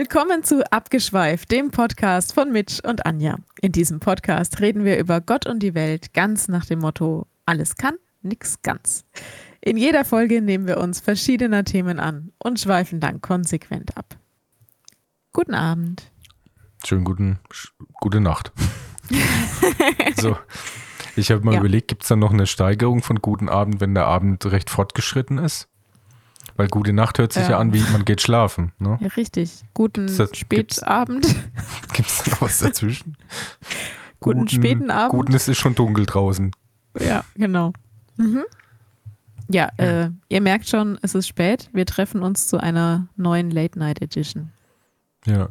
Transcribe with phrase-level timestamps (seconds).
[0.00, 3.34] Willkommen zu Abgeschweift, dem Podcast von Mitch und Anja.
[3.60, 7.74] In diesem Podcast reden wir über Gott und die Welt ganz nach dem Motto: alles
[7.74, 9.04] kann, nix ganz.
[9.60, 14.16] In jeder Folge nehmen wir uns verschiedener Themen an und schweifen dann konsequent ab.
[15.32, 16.12] Guten Abend.
[16.86, 17.40] Schönen guten,
[17.94, 18.52] gute Nacht.
[20.16, 20.38] so,
[21.16, 21.58] ich habe mal ja.
[21.58, 25.38] überlegt, gibt es da noch eine Steigerung von guten Abend, wenn der Abend recht fortgeschritten
[25.38, 25.68] ist?
[26.58, 28.72] Weil gute Nacht hört sich ja, ja an, wie man geht schlafen.
[28.80, 28.98] Ne?
[29.00, 29.62] Ja, richtig.
[29.74, 31.24] Guten das, Spätabend.
[31.92, 33.16] Gibt es da noch was dazwischen?
[34.20, 35.12] guten, guten, späten Abend.
[35.12, 36.50] Guten, es ist schon dunkel draußen.
[36.98, 37.72] Ja, genau.
[38.16, 38.42] Mhm.
[39.48, 41.70] Ja, äh, ihr merkt schon, es ist spät.
[41.72, 44.50] Wir treffen uns zu einer neuen Late Night Edition.
[45.26, 45.50] Ja.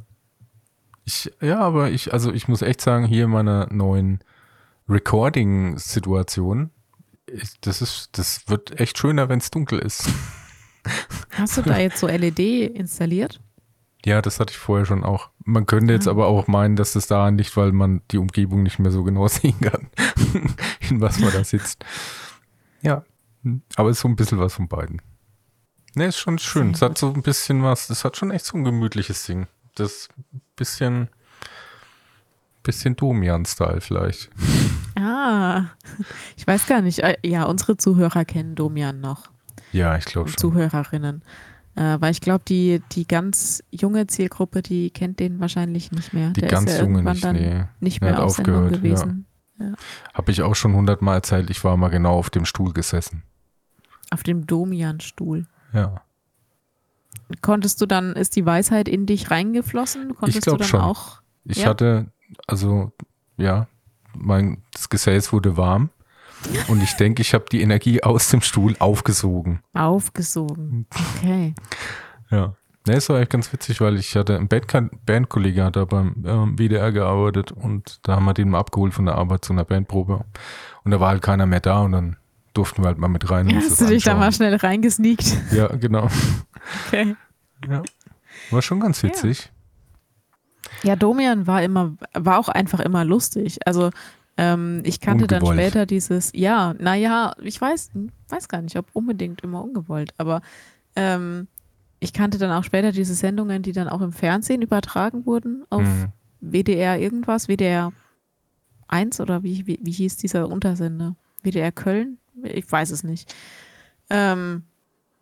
[1.05, 4.20] Ich, ja, aber ich, also ich muss echt sagen, hier in meiner neuen
[4.89, 6.70] Recording-Situation,
[7.62, 10.10] das ist, das wird echt schöner, wenn es dunkel ist.
[11.32, 13.40] Hast du da jetzt so LED installiert?
[14.05, 15.29] Ja, das hatte ich vorher schon auch.
[15.44, 16.12] Man könnte jetzt ah.
[16.12, 19.27] aber auch meinen, dass das daran liegt, weil man die Umgebung nicht mehr so genau
[19.27, 19.90] sehen kann,
[20.90, 21.84] in was man da sitzt.
[22.82, 23.04] Ja,
[23.76, 25.02] aber es ist so ein bisschen was von beiden.
[25.96, 26.71] Ne, ist schon schön.
[26.71, 29.48] Es hat so ein bisschen was, es hat schon echt so ein gemütliches Ding.
[29.76, 30.10] Das
[30.55, 31.10] bisschen,
[32.63, 34.29] bisschen Domian-Style vielleicht.
[34.96, 35.66] Ah,
[36.35, 36.99] ich weiß gar nicht.
[36.99, 39.29] Äh, ja, unsere Zuhörer kennen Domian noch.
[39.77, 40.37] Ja, ich glaube schon.
[40.37, 41.21] Zuhörerinnen.
[41.75, 46.31] Äh, weil ich glaube, die, die ganz junge Zielgruppe, die kennt den wahrscheinlich nicht mehr.
[46.31, 47.65] Die Der ganz ist ja junge nicht, nee.
[47.79, 49.25] nicht mehr auf Sendung gewesen.
[49.59, 49.65] Ja.
[49.67, 49.73] Ja.
[50.13, 53.23] Habe ich auch schon hundertmal erzählt, ich war mal genau auf dem Stuhl gesessen.
[54.11, 55.45] Auf dem Domian-Stuhl.
[55.73, 56.01] Ja.
[57.41, 60.15] Konntest du dann, ist die Weisheit in dich reingeflossen?
[60.15, 60.81] Konntest ich glaube schon.
[60.81, 61.70] Auch, ich ja?
[61.70, 62.07] hatte,
[62.48, 62.91] also
[63.37, 63.67] ja,
[64.16, 65.89] mein das Gesäß wurde warm
[66.68, 69.62] und ich denke, ich habe die Energie aus dem Stuhl aufgesogen.
[69.74, 70.85] Aufgesogen.
[71.18, 71.53] Okay.
[72.31, 72.56] ja.
[72.88, 76.57] Ne, es war echt ganz witzig, weil ich hatte ein Bandkollege hat da beim äh,
[76.57, 80.23] WDR gearbeitet und da haben wir den mal abgeholt von der Arbeit zu einer Bandprobe.
[80.85, 82.16] Und da war halt keiner mehr da und dann
[82.53, 83.53] durften wir halt mal mit rein.
[83.53, 85.38] Hast du dich da mal schnell reingesneakt?
[85.51, 86.07] Ja, genau.
[86.88, 87.16] Okay.
[87.67, 87.84] Ja.
[88.51, 89.51] War schon ganz witzig.
[90.84, 90.90] Ja.
[90.90, 93.59] ja, Domian war immer, war auch einfach immer lustig.
[93.66, 93.91] Also
[94.37, 95.57] ähm, ich kannte ungewollt.
[95.57, 97.91] dann später dieses, ja, naja, ich weiß,
[98.29, 100.41] weiß gar nicht, ob unbedingt immer ungewollt, aber
[100.95, 101.47] ähm,
[101.99, 105.81] ich kannte dann auch später diese Sendungen, die dann auch im Fernsehen übertragen wurden auf
[105.81, 106.11] mhm.
[106.39, 107.91] WDR irgendwas, WDR
[108.87, 111.15] 1 oder wie, wie, wie hieß dieser Untersender?
[111.41, 112.19] WDR Köln?
[112.43, 113.33] Ich weiß es nicht.
[114.09, 114.63] Ähm,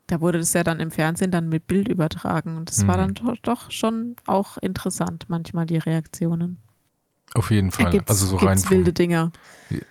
[0.08, 2.88] da wurde das ja dann im Fernsehen dann mit Bild übertragen und das mhm.
[2.88, 6.58] war dann doch, doch schon auch interessant, manchmal die Reaktionen.
[7.34, 7.92] Auf jeden Fall.
[7.92, 9.32] Gibt's, also so rein wilde Dinger.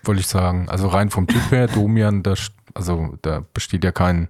[0.02, 0.68] Wollte ich sagen.
[0.68, 2.34] Also rein vom Typ her, Domian, da,
[2.72, 4.28] also da besteht ja kein,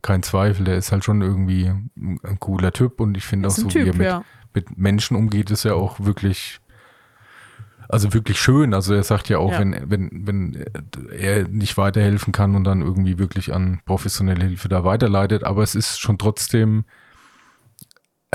[0.00, 0.64] kein Zweifel.
[0.64, 3.88] Der ist halt schon irgendwie ein cooler Typ und ich finde auch so, typ, wie
[3.88, 4.24] er mit, ja.
[4.54, 6.60] mit Menschen umgeht, ist ja auch wirklich,
[7.88, 8.72] also wirklich schön.
[8.72, 9.58] Also er sagt ja auch, ja.
[9.58, 10.64] wenn, wenn, wenn
[11.10, 15.74] er nicht weiterhelfen kann und dann irgendwie wirklich an professionelle Hilfe da weiterleitet, aber es
[15.74, 16.84] ist schon trotzdem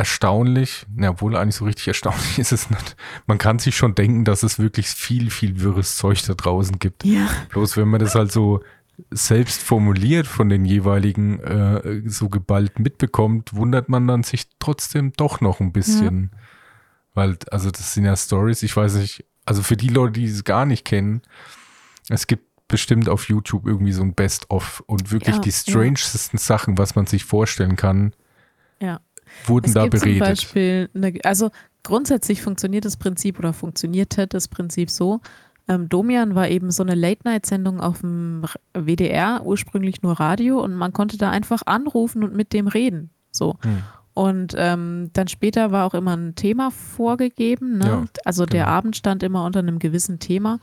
[0.02, 2.96] erstaunlich, na, obwohl eigentlich so richtig erstaunlich ist es nicht.
[3.28, 7.06] Man kann sich schon denken, dass es wirklich viel, viel wirres Zeug da draußen gibt.
[7.06, 7.30] Ja.
[7.50, 8.64] Bloß wenn man das halt so
[9.12, 15.40] selbst formuliert von den jeweiligen äh, so geballt mitbekommt, wundert man dann sich trotzdem doch
[15.40, 16.32] noch ein bisschen.
[16.34, 16.40] Ja.
[17.14, 20.44] Weil, also das sind ja Stories, ich weiß nicht, also für die Leute, die es
[20.44, 21.22] gar nicht kennen,
[22.10, 26.40] es gibt bestimmt auf YouTube irgendwie so ein Best-of und wirklich ja, die strangesten.
[26.40, 28.14] Sachen, was man sich vorstellen kann.
[28.80, 29.00] Ja
[29.46, 30.20] wurden es da gibt beredet?
[30.20, 31.50] Zum Beispiel eine, also
[31.84, 35.22] grundsätzlich funktioniert das Prinzip oder funktionierte das Prinzip so.
[35.68, 40.94] Ähm, Domian war eben so eine Late-Night-Sendung auf dem WDR, ursprünglich nur Radio, und man
[40.94, 43.12] konnte da einfach anrufen und mit dem reden.
[43.32, 43.58] So.
[43.62, 43.84] Hm.
[44.14, 47.78] Und ähm, dann später war auch immer ein Thema vorgegeben.
[47.78, 47.86] Ne?
[47.86, 48.52] Ja, also genau.
[48.52, 50.60] der Abend stand immer unter einem gewissen Thema.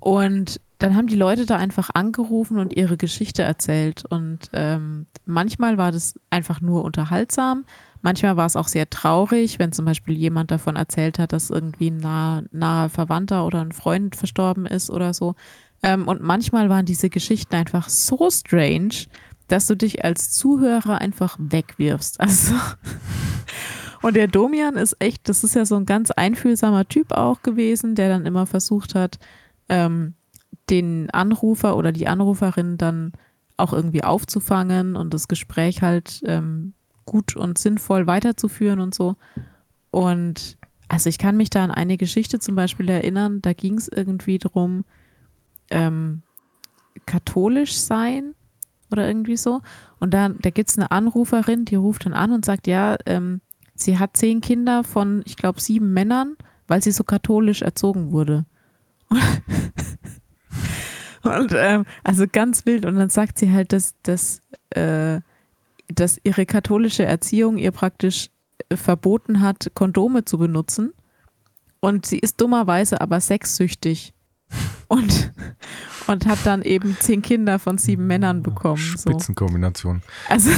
[0.00, 4.04] Und dann haben die Leute da einfach angerufen und ihre Geschichte erzählt.
[4.08, 7.64] Und ähm, manchmal war das einfach nur unterhaltsam.
[8.02, 11.90] Manchmal war es auch sehr traurig, wenn zum Beispiel jemand davon erzählt hat, dass irgendwie
[11.90, 15.34] ein naher, naher Verwandter oder ein Freund verstorben ist oder so.
[15.82, 19.06] Ähm, und manchmal waren diese Geschichten einfach so strange,
[19.48, 22.18] dass du dich als Zuhörer einfach wegwirfst.
[22.28, 22.54] Also.
[24.00, 27.96] Und der Domian ist echt, das ist ja so ein ganz einfühlsamer Typ auch gewesen,
[27.96, 29.18] der dann immer versucht hat,
[29.68, 30.14] ähm,
[30.70, 33.12] den Anrufer oder die Anruferin dann
[33.56, 36.74] auch irgendwie aufzufangen und das Gespräch halt ähm,
[37.08, 39.16] gut und sinnvoll weiterzuführen und so.
[39.90, 40.58] Und
[40.88, 44.38] also ich kann mich da an eine Geschichte zum Beispiel erinnern, da ging es irgendwie
[44.38, 44.84] drum,
[45.70, 46.22] ähm,
[47.06, 48.34] katholisch sein
[48.90, 49.60] oder irgendwie so.
[50.00, 53.40] Und dann, da gibt es eine Anruferin, die ruft dann an und sagt, ja, ähm,
[53.74, 58.46] sie hat zehn Kinder von, ich glaube, sieben Männern, weil sie so katholisch erzogen wurde.
[61.22, 62.86] Und ähm, also ganz wild.
[62.86, 64.40] Und dann sagt sie halt, dass, dass,
[64.70, 65.20] äh,
[65.88, 68.30] dass ihre katholische Erziehung ihr praktisch
[68.68, 70.92] äh, verboten hat, Kondome zu benutzen.
[71.80, 74.14] Und sie ist dummerweise aber sexsüchtig.
[74.88, 75.34] Und,
[76.06, 78.78] und hat dann eben zehn Kinder von sieben Männern bekommen.
[78.78, 80.00] Spitzenkombination.
[80.00, 80.32] So.
[80.32, 80.50] Also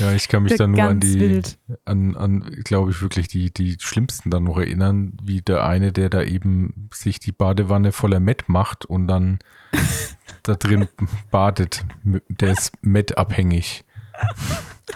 [0.00, 1.58] ja, ich kann mich da nur an die, wild.
[1.84, 6.08] an, an glaube ich, wirklich die, die schlimmsten dann noch erinnern, wie der eine, der
[6.08, 9.38] da eben sich die Badewanne voller Met macht und dann
[10.42, 10.88] da drin
[11.30, 11.84] badet.
[12.02, 13.84] Der ist Met-abhängig.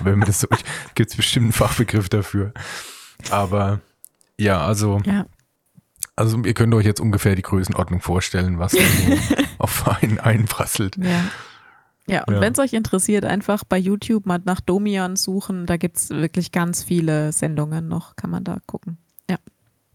[0.01, 0.49] Wenn man das so,
[0.95, 2.53] gibt es bestimmt einen Fachbegriff dafür.
[3.31, 3.81] Aber
[4.39, 5.27] ja, also, ja.
[6.17, 8.77] also ihr könnt euch jetzt ungefähr die Größenordnung vorstellen, was
[9.59, 10.97] auf einen einprasselt.
[10.97, 11.25] Ja.
[12.07, 12.41] Ja, und ja.
[12.41, 15.67] wenn es euch interessiert, einfach bei YouTube mal nach Domian suchen.
[15.67, 18.99] Da gibt es wirklich ganz viele Sendungen noch, kann man da gucken.
[19.29, 19.39] Ja.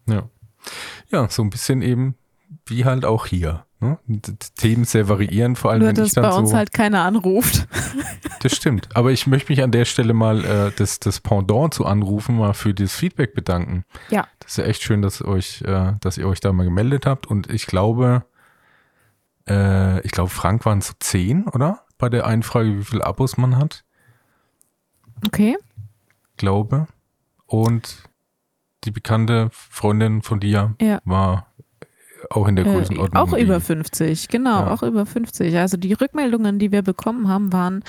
[0.07, 0.29] Ja.
[1.11, 2.15] Ja, so ein bisschen eben
[2.65, 3.65] wie halt auch hier.
[3.79, 3.97] Ne?
[4.57, 7.67] Themen sehr variieren, vor allem Nur, wenn dass ich dann bei uns halt keiner anruft.
[8.41, 8.87] Das stimmt.
[8.95, 12.53] Aber ich möchte mich an der Stelle mal äh, das, das Pendant zu anrufen, mal
[12.53, 13.83] für das Feedback bedanken.
[14.09, 14.29] Ja.
[14.39, 17.27] Das ist ja echt schön, dass euch, äh, dass ihr euch da mal gemeldet habt.
[17.27, 18.23] Und ich glaube,
[19.45, 21.81] äh, ich glaube, Frank waren so zehn, oder?
[21.99, 23.83] Bei der Einfrage, wie viele Abos man hat.
[25.27, 25.55] Okay.
[26.37, 26.87] Glaube.
[27.45, 28.03] Und
[28.85, 30.99] die bekannte Freundin von dir ja.
[31.05, 31.53] war
[32.31, 33.21] auch in der äh, Größenordnung.
[33.21, 34.71] Äh, auch über 50, genau, ja.
[34.71, 35.55] auch über 50.
[35.57, 37.83] Also die Rückmeldungen, die wir bekommen haben, waren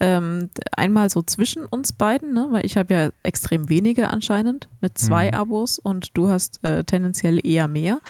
[0.00, 2.48] ähm, einmal so zwischen uns beiden, ne?
[2.50, 5.34] weil ich habe ja extrem wenige anscheinend mit zwei mhm.
[5.34, 8.00] Abos und du hast äh, tendenziell eher mehr.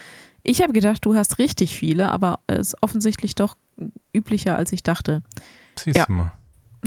[0.42, 3.56] Ich habe gedacht, du hast richtig viele, aber es ist offensichtlich doch
[4.16, 5.22] üblicher, als ich dachte.
[5.78, 6.06] Siehst ja.
[6.06, 6.32] du mal.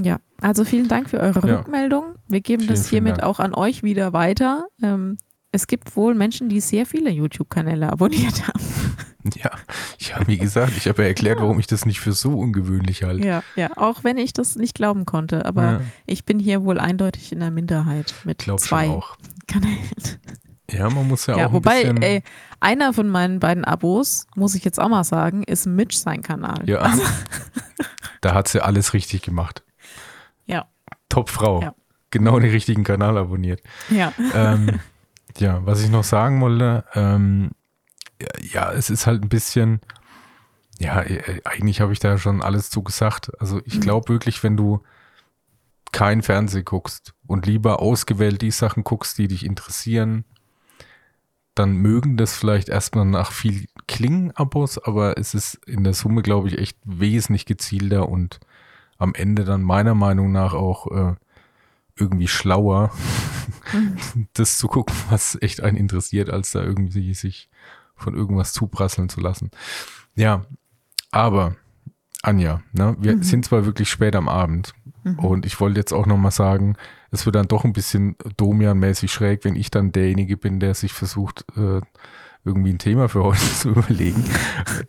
[0.02, 1.58] Ja, also vielen Dank für eure ja.
[1.58, 2.16] Rückmeldung.
[2.28, 4.68] Wir geben vielen, das hiermit auch an euch wieder weiter.
[4.82, 5.18] Ähm,
[5.52, 8.64] es gibt wohl Menschen, die sehr viele YouTube-Kanäle abonniert haben.
[9.36, 9.52] Ja,
[10.00, 13.28] ja, wie gesagt, ich habe ja erklärt, warum ich das nicht für so ungewöhnlich halte.
[13.28, 15.82] Ja, ja, auch wenn ich das nicht glauben konnte, aber ja.
[16.06, 19.00] ich bin hier wohl eindeutig in der Minderheit mit Glaub zwei
[19.48, 19.80] Kanälen.
[20.72, 21.54] Ja, man muss ja, ja auch.
[21.54, 22.24] Wobei, ein ey,
[22.60, 26.68] einer von meinen beiden Abos, muss ich jetzt auch mal sagen, ist Mitch sein Kanal.
[26.68, 26.80] Ja.
[26.80, 27.04] Also.
[28.22, 29.64] da hat sie alles richtig gemacht.
[30.46, 30.68] Ja.
[31.10, 31.62] Top Frau.
[31.62, 31.76] Ja.
[32.12, 33.62] Genau den richtigen Kanal abonniert.
[33.90, 34.14] Ja.
[34.34, 34.80] Ähm,
[35.38, 37.52] ja, was ich noch sagen wollte, ähm,
[38.42, 39.80] ja, es ist halt ein bisschen,
[40.80, 43.32] ja, äh, eigentlich habe ich da schon alles zu gesagt.
[43.40, 43.82] Also ich mhm.
[43.82, 44.82] glaube wirklich, wenn du
[45.92, 50.26] kein Fernsehen guckst und lieber ausgewählt die Sachen guckst, die dich interessieren,
[51.60, 56.48] dann mögen das vielleicht erstmal nach viel Klingen-Abos, aber es ist in der Summe, glaube
[56.48, 58.40] ich, echt wesentlich gezielter und
[58.98, 61.16] am Ende dann meiner Meinung nach auch äh,
[61.98, 62.94] irgendwie schlauer,
[63.74, 64.28] mhm.
[64.34, 67.50] das zu gucken, was echt einen interessiert, als da irgendwie sich
[67.94, 69.52] von irgendwas zuprasseln zu lassen.
[70.16, 70.46] Ja,
[71.12, 71.58] aber
[72.22, 73.24] Anja, ne, wir mhm.
[73.24, 74.74] sind zwar wirklich spät am Abend
[75.04, 75.20] mhm.
[75.20, 76.78] und ich wollte jetzt auch nochmal sagen,
[77.12, 80.94] es wird dann doch ein bisschen Domian-mäßig schräg, wenn ich dann derjenige bin, der sich
[80.94, 81.82] versucht, äh,
[82.46, 84.24] irgendwie ein Thema für heute zu überlegen.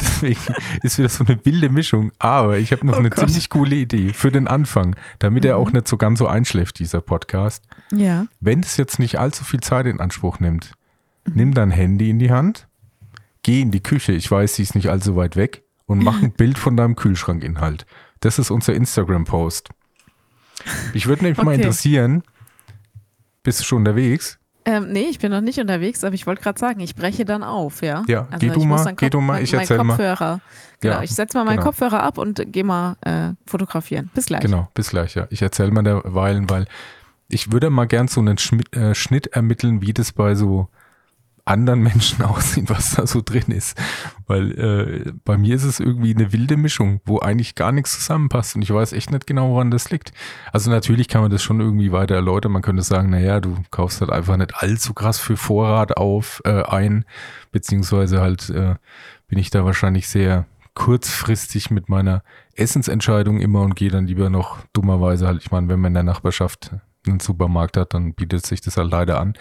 [0.01, 0.41] Deswegen
[0.83, 2.13] ist wieder so eine wilde Mischung.
[2.19, 3.27] Aber ich habe noch oh eine Gott.
[3.27, 5.51] ziemlich coole Idee für den Anfang, damit mhm.
[5.51, 7.65] er auch nicht so ganz so einschläft, dieser Podcast.
[7.93, 8.27] Ja.
[8.41, 10.73] Wenn es jetzt nicht allzu viel Zeit in Anspruch nimmt,
[11.27, 11.33] mhm.
[11.35, 12.69] nimm dein Handy in die Hand,
[13.43, 16.33] geh in die Küche, ich weiß, sie ist nicht allzu weit weg, und mach ein
[16.33, 17.85] Bild von deinem Kühlschrankinhalt.
[18.21, 19.71] Das ist unser Instagram-Post.
[20.93, 21.45] Ich würde mich okay.
[21.45, 22.23] mal interessieren,
[23.43, 24.39] bist du schon unterwegs?
[24.65, 27.43] Ähm, nee, ich bin noch nicht unterwegs, aber ich wollte gerade sagen, ich breche dann
[27.43, 28.05] auf, ja.
[28.07, 30.41] Ja, also geh, du mal, geh du mal, ich erzähl Kopfhörer, mal.
[30.81, 31.69] Genau, ja, ich setze mal meinen genau.
[31.69, 34.11] Kopfhörer ab und gehe mal äh, fotografieren.
[34.15, 34.43] Bis gleich.
[34.43, 35.27] Genau, bis gleich, ja.
[35.31, 36.67] Ich erzähle mal derweilen, weil
[37.29, 40.69] ich würde mal gern so einen Schmidt, äh, Schnitt ermitteln, wie das bei so
[41.45, 43.77] anderen Menschen aussehen, was da so drin ist.
[44.27, 48.57] Weil äh, bei mir ist es irgendwie eine wilde Mischung, wo eigentlich gar nichts zusammenpasst
[48.57, 50.13] und ich weiß echt nicht genau, woran das liegt.
[50.53, 52.53] Also natürlich kann man das schon irgendwie weiter erläutern.
[52.53, 56.63] Man könnte sagen, naja, du kaufst halt einfach nicht allzu krass für Vorrat auf äh,
[56.63, 57.05] ein,
[57.53, 58.77] beziehungsweise halt äh,
[59.29, 62.23] bin ich da wahrscheinlich sehr kurzfristig mit meiner
[62.55, 66.03] Essensentscheidung immer und gehe dann lieber noch dummerweise halt, ich meine, wenn man in der
[66.03, 66.71] Nachbarschaft
[67.07, 69.35] einen Supermarkt hat, dann bietet sich das halt leider an.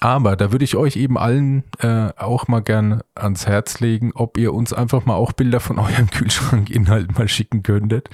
[0.00, 4.38] Aber da würde ich euch eben allen äh, auch mal gern ans Herz legen, ob
[4.38, 8.08] ihr uns einfach mal auch Bilder von eurem Kühlschrankinhalt mal schicken könntet.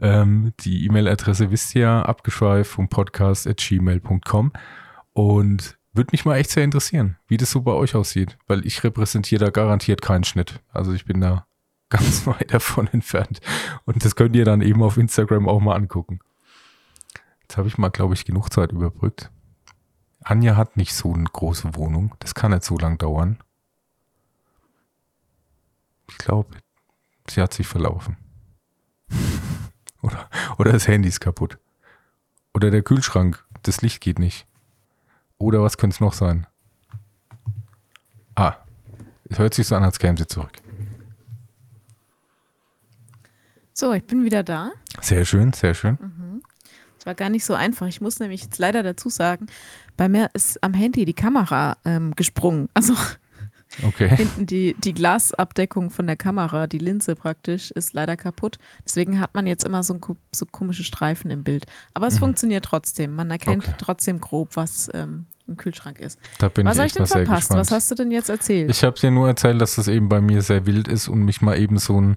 [0.00, 4.52] Ähm, die E-Mail-Adresse wisst ihr ja, abgeschweift vom Podcast at gmail.com.
[5.14, 8.82] Und würde mich mal echt sehr interessieren, wie das so bei euch aussieht, weil ich
[8.84, 10.60] repräsentiere da garantiert keinen Schnitt.
[10.72, 11.46] Also ich bin da
[11.88, 13.40] ganz weit davon entfernt.
[13.86, 16.18] Und das könnt ihr dann eben auf Instagram auch mal angucken.
[17.42, 19.30] Jetzt habe ich mal, glaube ich, genug Zeit überbrückt.
[20.24, 22.14] Anja hat nicht so eine große Wohnung.
[22.18, 23.38] Das kann nicht so lang dauern.
[26.08, 26.56] Ich glaube,
[27.28, 28.16] sie hat sich verlaufen.
[30.02, 30.28] oder,
[30.58, 31.58] oder das Handy ist kaputt.
[32.54, 34.46] Oder der Kühlschrank, das Licht geht nicht.
[35.38, 36.46] Oder was könnte es noch sein?
[38.34, 38.56] Ah,
[39.24, 40.52] es hört sich so an, als käme sie zurück.
[43.72, 44.72] So, ich bin wieder da.
[45.00, 45.98] Sehr schön, sehr schön.
[46.00, 46.42] Mhm.
[46.98, 47.86] Es war gar nicht so einfach.
[47.86, 49.46] Ich muss nämlich jetzt leider dazu sagen,
[49.96, 52.68] bei mir ist am Handy die Kamera ähm, gesprungen.
[52.74, 52.94] Also
[53.82, 54.08] okay.
[54.16, 58.58] hinten die, die Glasabdeckung von der Kamera, die Linse praktisch, ist leider kaputt.
[58.84, 59.98] Deswegen hat man jetzt immer so,
[60.32, 61.66] so komische Streifen im Bild.
[61.94, 62.20] Aber es mhm.
[62.20, 63.14] funktioniert trotzdem.
[63.14, 63.74] Man erkennt okay.
[63.78, 66.18] trotzdem grob, was ähm, im Kühlschrank ist.
[66.38, 67.50] Da bin was ich habe ich denn verpasst?
[67.50, 68.70] Was hast du denn jetzt erzählt?
[68.70, 71.42] Ich habe dir nur erzählt, dass das eben bei mir sehr wild ist und mich
[71.42, 72.16] mal eben so ein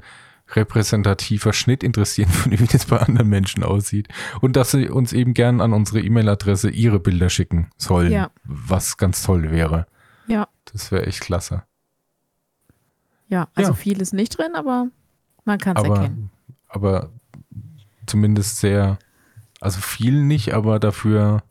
[0.55, 4.07] repräsentativer Schnitt interessieren würde, wie das bei anderen Menschen aussieht.
[4.41, 8.31] Und dass sie uns eben gern an unsere E-Mail-Adresse ihre Bilder schicken sollen, ja.
[8.43, 9.87] was ganz toll wäre.
[10.27, 10.47] Ja.
[10.71, 11.63] Das wäre echt klasse.
[13.29, 13.75] Ja, also ja.
[13.75, 14.87] viel ist nicht drin, aber
[15.43, 16.31] man kann es erkennen.
[16.69, 17.11] Aber
[18.05, 18.97] zumindest sehr,
[19.59, 21.43] also viel nicht, aber dafür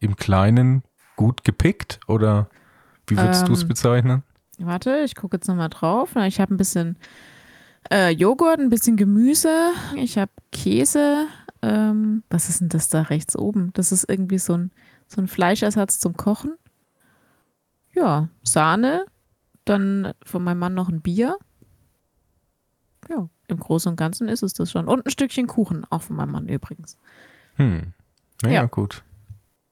[0.00, 0.82] im Kleinen
[1.16, 2.48] gut gepickt oder
[3.06, 4.22] wie würdest ähm, du es bezeichnen?
[4.58, 6.16] Warte, ich gucke jetzt nochmal drauf.
[6.16, 6.96] Ich habe ein bisschen
[7.88, 9.72] äh, Joghurt, ein bisschen Gemüse.
[9.96, 11.26] Ich habe Käse.
[11.62, 13.72] Ähm, was ist denn das da rechts oben?
[13.74, 14.70] Das ist irgendwie so ein,
[15.06, 16.56] so ein Fleischersatz zum Kochen.
[17.92, 19.06] Ja, Sahne.
[19.64, 21.36] Dann von meinem Mann noch ein Bier.
[23.08, 24.86] Ja, im Großen und Ganzen ist es das schon.
[24.86, 26.96] Und ein Stückchen Kuchen, auch von meinem Mann übrigens.
[27.54, 27.92] Hm.
[28.42, 28.66] Naja, ja.
[28.66, 29.04] gut.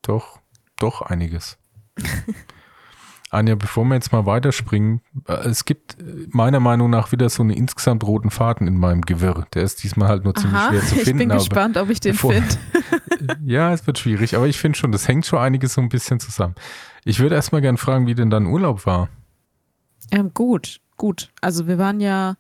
[0.02, 0.40] Doch,
[0.76, 1.58] doch einiges.
[3.30, 5.96] Anja, bevor wir jetzt mal weiterspringen, äh, es gibt
[6.30, 9.46] meiner Meinung nach wieder so einen insgesamt roten Faden in meinem Gewirr.
[9.54, 11.22] Der ist diesmal halt nur ziemlich Aha, schwer zu finden.
[11.22, 12.44] Ich bin gespannt, ob ich den finde.
[13.44, 16.20] ja, es wird schwierig, aber ich finde schon, das hängt schon einiges so ein bisschen
[16.20, 16.54] zusammen.
[17.04, 19.08] Ich würde erstmal gerne fragen, wie denn dein Urlaub war.
[20.10, 21.30] Ähm, gut, gut.
[21.40, 22.36] Also wir waren ja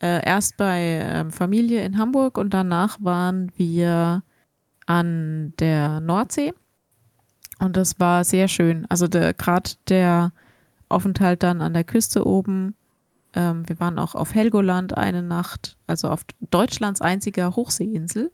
[0.00, 4.22] äh, erst bei ähm, Familie in Hamburg und danach waren wir
[4.86, 6.52] an der Nordsee
[7.60, 8.86] und das war sehr schön.
[8.88, 10.32] Also gerade der
[10.88, 12.74] Aufenthalt dann an der Küste oben.
[13.34, 18.32] Ähm, wir waren auch auf Helgoland eine Nacht, also auf Deutschlands einziger Hochseeinsel.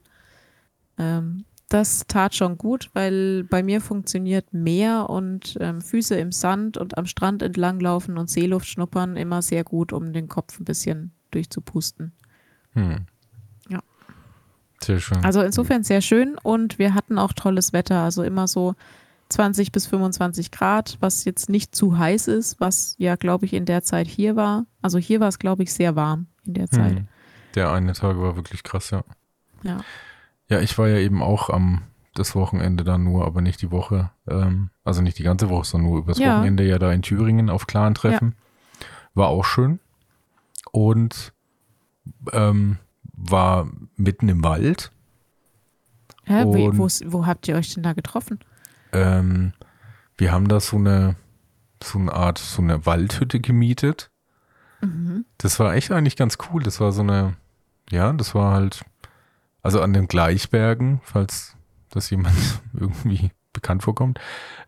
[0.96, 6.76] Ähm, das tat schon gut, weil bei mir funktioniert Meer und ähm, Füße im Sand
[6.76, 11.10] und am Strand entlanglaufen und Seeluft schnuppern immer sehr gut, um den Kopf ein bisschen
[11.32, 12.12] durchzupusten.
[12.74, 13.06] Hm.
[13.68, 13.80] Ja.
[14.80, 15.24] Sehr schön.
[15.24, 18.00] Also insofern sehr schön und wir hatten auch tolles Wetter.
[18.02, 18.76] Also immer so
[19.28, 23.64] 20 bis 25 Grad, was jetzt nicht zu heiß ist, was ja, glaube ich, in
[23.64, 24.66] der Zeit hier war.
[24.82, 26.96] Also hier war es, glaube ich, sehr warm in der Zeit.
[26.96, 27.08] Hm.
[27.54, 29.02] Der eine Tag war wirklich krass, ja.
[29.62, 29.78] Ja.
[30.48, 31.82] Ja, ich war ja eben auch am
[32.14, 34.10] das Wochenende dann nur, aber nicht die Woche.
[34.28, 36.36] Ähm, also nicht die ganze Woche, sondern nur übers ja.
[36.36, 38.34] Wochenende ja da in Thüringen auf Clan treffen.
[38.80, 38.86] Ja.
[39.14, 39.80] War auch schön.
[40.72, 41.32] Und
[42.32, 42.78] ähm,
[43.12, 44.92] war mitten im Wald.
[46.24, 48.40] Hä, wo, wo habt ihr euch denn da getroffen?
[48.96, 49.52] Ähm,
[50.16, 51.16] wir haben da so eine,
[51.82, 54.10] so eine Art, so eine Waldhütte gemietet.
[54.80, 55.26] Mhm.
[55.38, 56.62] Das war echt eigentlich ganz cool.
[56.62, 57.36] Das war so eine,
[57.90, 58.84] ja, das war halt,
[59.62, 61.56] also an den Gleichbergen, falls
[61.90, 62.36] das jemand
[62.72, 64.18] irgendwie bekannt vorkommt.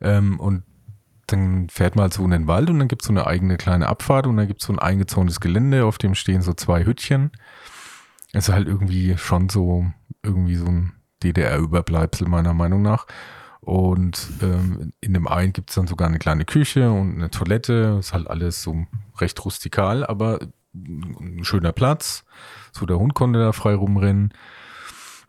[0.00, 0.64] Ähm, und
[1.26, 3.56] dann fährt man halt so in den Wald und dann gibt es so eine eigene
[3.56, 6.84] kleine Abfahrt und dann gibt es so ein eingezäuntes Gelände, auf dem stehen so zwei
[6.84, 7.32] Hüttchen.
[8.32, 9.86] Es ist halt irgendwie schon so,
[10.22, 10.92] irgendwie so ein
[11.22, 13.06] DDR-Überbleibsel meiner Meinung nach.
[13.68, 17.98] Und ähm, in dem einen gibt es dann sogar eine kleine Küche und eine Toilette.
[18.00, 18.86] Ist halt alles so
[19.18, 20.38] recht rustikal, aber
[20.72, 22.24] ein schöner Platz.
[22.72, 24.32] So der Hund konnte da frei rumrennen.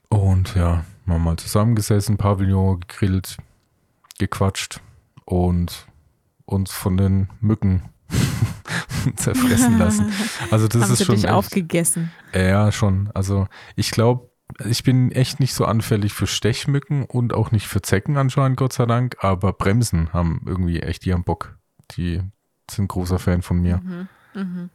[0.07, 3.35] Und ja, wir haben mal zusammengesessen, Pavillon gegrillt,
[4.19, 4.79] gequatscht
[5.25, 5.85] und
[6.45, 7.89] uns von den Mücken
[9.17, 10.13] zerfressen lassen.
[10.49, 11.15] Also das Haben ist sie schon.
[11.15, 12.09] Dich echt, aufgegessen.
[12.33, 13.09] Ja, schon.
[13.13, 14.28] Also ich glaube,
[14.65, 18.73] ich bin echt nicht so anfällig für Stechmücken und auch nicht für Zecken anscheinend, Gott
[18.73, 21.57] sei Dank, aber Bremsen haben irgendwie echt ihren Bock.
[21.91, 22.21] Die
[22.69, 23.77] sind großer Fan von mir.
[23.77, 24.07] Mhm.
[24.33, 24.69] Mhm.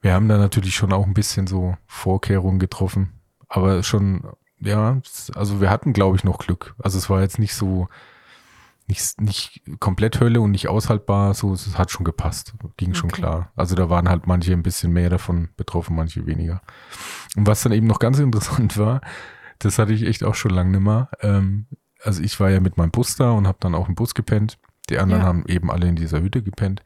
[0.00, 3.12] Wir haben da natürlich schon auch ein bisschen so Vorkehrungen getroffen,
[3.48, 4.22] aber schon,
[4.60, 5.00] ja,
[5.34, 6.74] also wir hatten, glaube ich, noch Glück.
[6.78, 7.88] Also es war jetzt nicht so,
[8.90, 13.22] nicht, nicht komplett Hölle und nicht aushaltbar, so, es hat schon gepasst, ging schon okay.
[13.22, 13.52] klar.
[13.56, 16.60] Also da waren halt manche ein bisschen mehr davon betroffen, manche weniger.
[17.36, 19.00] Und was dann eben noch ganz interessant war,
[19.60, 21.08] das hatte ich echt auch schon lange nimmer.
[21.20, 21.66] Ähm,
[22.02, 24.58] also ich war ja mit meinem Bus da und habe dann auch im Bus gepennt.
[24.88, 25.28] Die anderen ja.
[25.28, 26.82] haben eben alle in dieser Hütte gepennt.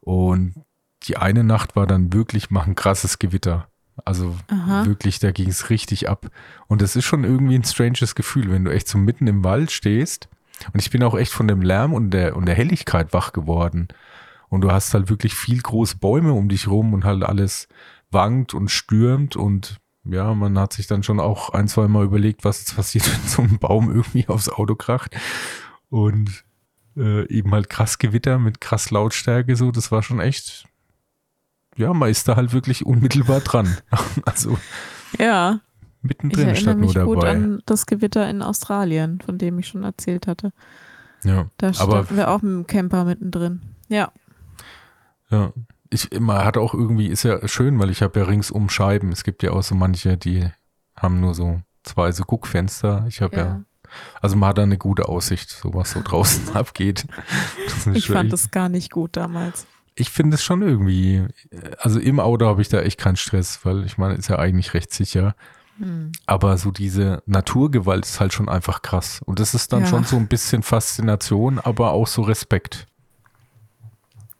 [0.00, 0.54] Und
[1.02, 3.68] die eine Nacht war dann wirklich mal ein krasses Gewitter.
[4.04, 4.86] Also Aha.
[4.86, 6.30] wirklich, da ging es richtig ab.
[6.66, 9.70] Und das ist schon irgendwie ein stranges Gefühl, wenn du echt so mitten im Wald
[9.70, 10.28] stehst.
[10.72, 13.88] Und ich bin auch echt von dem Lärm und der, und der Helligkeit wach geworden.
[14.48, 17.68] Und du hast halt wirklich viel große Bäume um dich rum und halt alles
[18.10, 22.44] wankt und stürmt und ja, man hat sich dann schon auch ein, zwei Mal überlegt,
[22.44, 25.16] was jetzt passiert, wenn so ein Baum irgendwie aufs Auto kracht.
[25.88, 26.44] Und
[26.96, 30.66] äh, eben halt krass Gewitter mit krass Lautstärke, so, das war schon echt,
[31.76, 33.76] ja, man ist da halt wirklich unmittelbar dran.
[34.24, 34.58] also.
[35.18, 35.60] Ja.
[36.04, 37.06] Mittendrin ich statt nur dabei.
[37.06, 40.52] gut an das Gewitter in Australien, von dem ich schon erzählt hatte.
[41.24, 41.48] Ja.
[41.56, 43.62] Da standen wir auch mit dem Camper mittendrin.
[43.88, 44.12] Ja.
[45.30, 45.52] Ja.
[45.88, 49.12] Ich, man hat auch irgendwie, ist ja schön, weil ich habe ja ringsum Scheiben.
[49.12, 50.46] Es gibt ja auch so manche, die
[50.94, 53.06] haben nur so zwei so Guckfenster.
[53.08, 53.42] Ich habe ja.
[53.42, 53.64] ja.
[54.20, 57.06] also man hat da eine gute Aussicht, so was so draußen abgeht.
[57.94, 59.66] Ich fand das gar nicht gut damals.
[59.94, 61.24] Ich finde es schon irgendwie,
[61.78, 64.74] also im Auto habe ich da echt keinen Stress, weil ich meine, ist ja eigentlich
[64.74, 65.34] recht sicher.
[65.78, 66.12] Hm.
[66.26, 69.20] Aber so diese Naturgewalt ist halt schon einfach krass.
[69.24, 69.86] Und das ist dann ja.
[69.86, 72.86] schon so ein bisschen Faszination, aber auch so Respekt.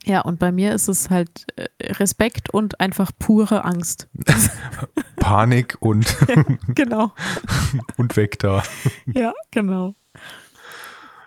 [0.04, 4.08] Ja, und bei mir ist es halt äh, Respekt und einfach pure Angst.
[5.16, 6.16] Panik und
[6.74, 7.12] genau.
[7.96, 8.62] und weg da.
[9.06, 9.94] Ja, genau.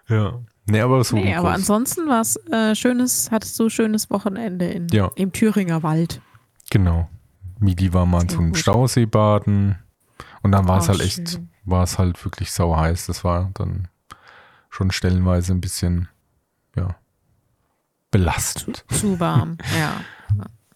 [0.08, 0.40] Ja.
[0.70, 1.16] Nee, aber so.
[1.16, 5.10] Nee, aber ansonsten war es äh, schönes, hattest du schönes Wochenende in, ja.
[5.16, 6.22] im Thüringer Wald.
[6.70, 7.10] Genau.
[7.60, 9.78] Midi war mal zum Stausee baden
[10.42, 13.08] und dann war es halt echt, war es halt wirklich sau heiß.
[13.08, 13.88] Das war dann
[14.70, 16.08] schon stellenweise ein bisschen,
[16.76, 16.96] ja,
[18.12, 18.86] belastend.
[18.90, 19.94] Zu, zu warm, ja.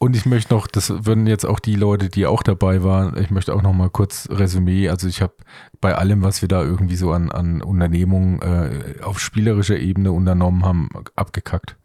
[0.02, 3.30] Und ich möchte noch, das würden jetzt auch die Leute, die auch dabei waren, ich
[3.30, 4.90] möchte auch noch mal kurz Resümee.
[4.90, 5.36] Also ich habe
[5.80, 10.66] bei allem, was wir da irgendwie so an, an Unternehmungen äh, auf spielerischer Ebene unternommen
[10.66, 11.76] haben, abgekackt.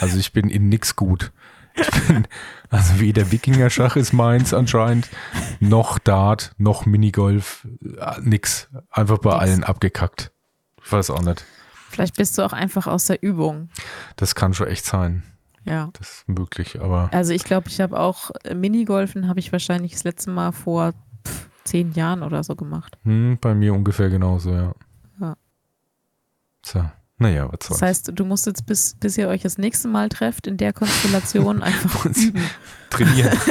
[0.00, 1.32] Also ich bin in nix gut.
[2.08, 2.26] Bin,
[2.70, 5.08] also weder Wikinger-Schach ist meins anscheinend,
[5.60, 8.68] noch Dart, noch Minigolf, äh, nix.
[8.90, 9.42] Einfach bei nix.
[9.42, 10.32] allen abgekackt.
[10.82, 11.44] Ich weiß auch nicht.
[11.90, 13.68] Vielleicht bist du auch einfach aus der Übung.
[14.16, 15.24] Das kann schon echt sein.
[15.64, 15.90] Ja.
[15.94, 17.10] Das ist möglich, aber.
[17.12, 20.92] Also ich glaube, ich habe auch äh, Minigolfen habe ich wahrscheinlich das letzte Mal vor
[21.26, 22.96] pff, zehn Jahren oder so gemacht.
[23.04, 24.74] Hm, bei mir ungefähr genauso, ja.
[25.20, 25.36] Ja.
[26.64, 26.84] So.
[27.20, 27.80] Naja, was soll's.
[27.80, 30.72] Das heißt, du musst jetzt, bis, bis ihr euch das nächste Mal trefft, in der
[30.72, 32.42] Konstellation einfach üben.
[32.88, 33.38] Trainieren.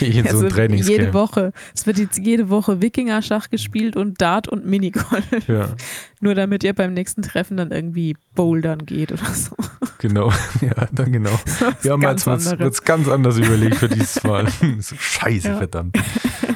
[0.00, 0.98] In also so ein Trainingscamp.
[0.98, 1.52] Jede Woche.
[1.74, 5.26] Es wird jetzt jede Woche Wikinger-Schach gespielt und Dart und Minigolf.
[5.46, 5.76] Ja.
[6.20, 9.54] Nur damit ihr beim nächsten Treffen dann irgendwie bouldern geht oder so.
[9.98, 11.38] Genau, ja, dann genau.
[11.82, 14.46] Wir haben jetzt was ganz anders überlegt für dieses Mal.
[14.80, 15.58] Scheiße, ja.
[15.58, 15.98] verdammt.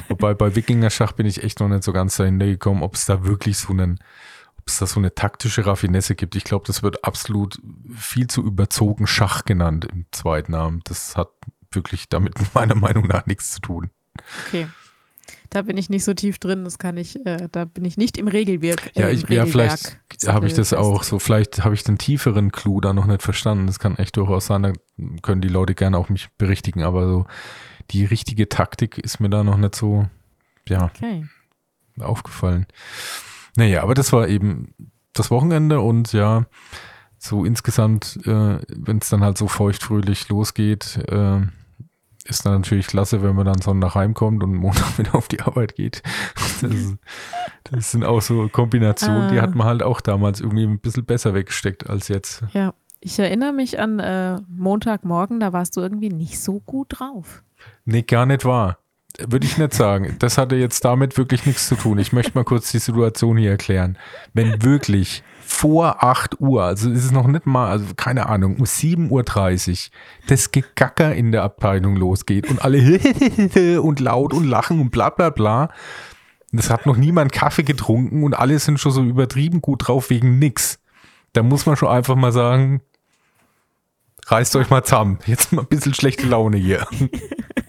[0.09, 3.25] Wobei bei Wikinger-Schach bin ich echt noch nicht so ganz dahinter gekommen, ob es da
[3.25, 3.99] wirklich so einen
[4.65, 6.35] es da so eine taktische Raffinesse gibt.
[6.35, 7.61] Ich glaube, das wird absolut
[7.95, 10.81] viel zu überzogen Schach genannt im zweiten Namen.
[10.85, 11.29] Das hat
[11.71, 13.91] wirklich damit meiner Meinung nach nichts zu tun.
[14.47, 14.67] Okay.
[15.49, 18.17] Da bin ich nicht so tief drin, das kann ich, äh, da bin ich nicht
[18.17, 18.91] im Regelwerk.
[18.95, 19.97] Äh, ja, ich, ja, vielleicht
[20.27, 23.67] habe ich das auch so, vielleicht habe ich den tieferen Clou da noch nicht verstanden.
[23.67, 24.73] Das kann echt durchaus sein, da
[25.21, 27.25] können die Leute gerne auch mich berichtigen, aber so
[27.91, 30.07] die richtige Taktik ist mir da noch nicht so,
[30.67, 31.25] ja, okay.
[31.99, 32.65] aufgefallen.
[33.55, 34.73] Naja, aber das war eben
[35.13, 36.45] das Wochenende und ja,
[37.17, 41.41] so insgesamt, äh, wenn es dann halt so feuchtfröhlich losgeht, äh,
[42.27, 45.75] ist dann natürlich klasse, wenn man dann Sonntag heimkommt und Montag wieder auf die Arbeit
[45.75, 46.01] geht.
[46.61, 46.95] Das,
[47.63, 49.31] das sind auch so Kombinationen, ah.
[49.31, 52.43] die hat man halt auch damals irgendwie ein bisschen besser weggesteckt als jetzt.
[52.53, 57.43] Ja, ich erinnere mich an äh, Montagmorgen, da warst du irgendwie nicht so gut drauf.
[57.85, 58.79] Nee, gar nicht wahr.
[59.19, 60.15] Würde ich nicht sagen.
[60.19, 61.99] Das hatte jetzt damit wirklich nichts zu tun.
[61.99, 63.97] Ich möchte mal kurz die Situation hier erklären.
[64.33, 68.65] Wenn wirklich vor 8 Uhr, also ist es noch nicht mal, also keine Ahnung, um
[68.65, 69.91] 7.30 Uhr
[70.27, 72.99] das Gegacker in der Abteilung losgeht und alle
[73.81, 75.69] und laut und lachen und bla bla bla.
[76.51, 80.39] Das hat noch niemand Kaffee getrunken und alle sind schon so übertrieben gut drauf wegen
[80.39, 80.79] nix.
[81.33, 82.81] Da muss man schon einfach mal sagen,
[84.27, 85.19] reißt euch mal zusammen.
[85.25, 86.87] Jetzt mal ein bisschen schlechte Laune hier.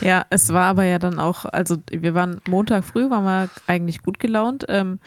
[0.00, 4.02] Ja, es war aber ja dann auch, also wir waren Montag früh, waren wir eigentlich
[4.02, 4.64] gut gelaunt.
[4.68, 4.98] Ähm,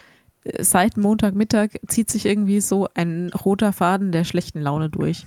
[0.58, 5.26] seit Montagmittag zieht sich irgendwie so ein roter Faden der schlechten Laune durch.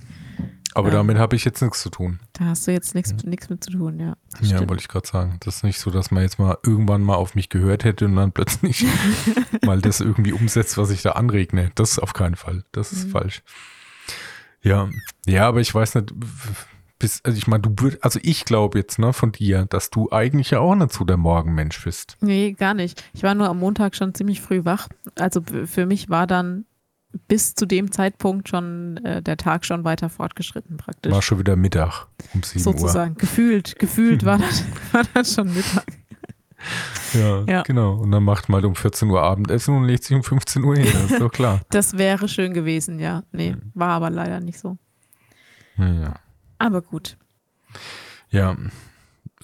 [0.74, 2.20] Aber ähm, damit habe ich jetzt nichts zu tun.
[2.34, 4.14] Da hast du jetzt nichts mit zu tun, ja.
[4.42, 5.38] Ja, wollte ich gerade sagen.
[5.40, 8.16] Das ist nicht so, dass man jetzt mal irgendwann mal auf mich gehört hätte und
[8.16, 8.84] dann plötzlich
[9.64, 11.70] mal das irgendwie umsetzt, was ich da anregne.
[11.76, 12.64] Das ist auf keinen Fall.
[12.72, 13.10] Das ist mhm.
[13.10, 13.42] falsch.
[14.60, 14.90] Ja,
[15.26, 16.12] ja, aber ich weiß nicht,
[16.98, 20.10] bist, also ich meine, du würdest, also ich glaube jetzt, ne, von dir, dass du
[20.10, 22.16] eigentlich ja auch nicht so der Morgenmensch bist.
[22.20, 23.02] Nee, gar nicht.
[23.12, 24.88] Ich war nur am Montag schon ziemlich früh wach.
[25.18, 26.64] Also für mich war dann
[27.28, 31.12] bis zu dem Zeitpunkt schon äh, der Tag schon weiter fortgeschritten praktisch.
[31.12, 33.12] War schon wieder Mittag um 7 Sozusagen.
[33.12, 33.18] Uhr.
[33.18, 35.84] Gefühlt, gefühlt war, das, war das schon Mittag.
[37.14, 37.94] Ja, ja, genau.
[37.94, 40.76] Und dann macht man halt um 14 Uhr Abendessen und legt sich um 15 Uhr
[40.76, 40.88] hin.
[40.92, 41.60] Das ist doch klar.
[41.70, 43.22] das wäre schön gewesen, ja.
[43.32, 44.76] Nee, war aber leider nicht so.
[45.78, 46.14] Ja.
[46.58, 47.16] Aber gut.
[48.30, 48.56] Ja,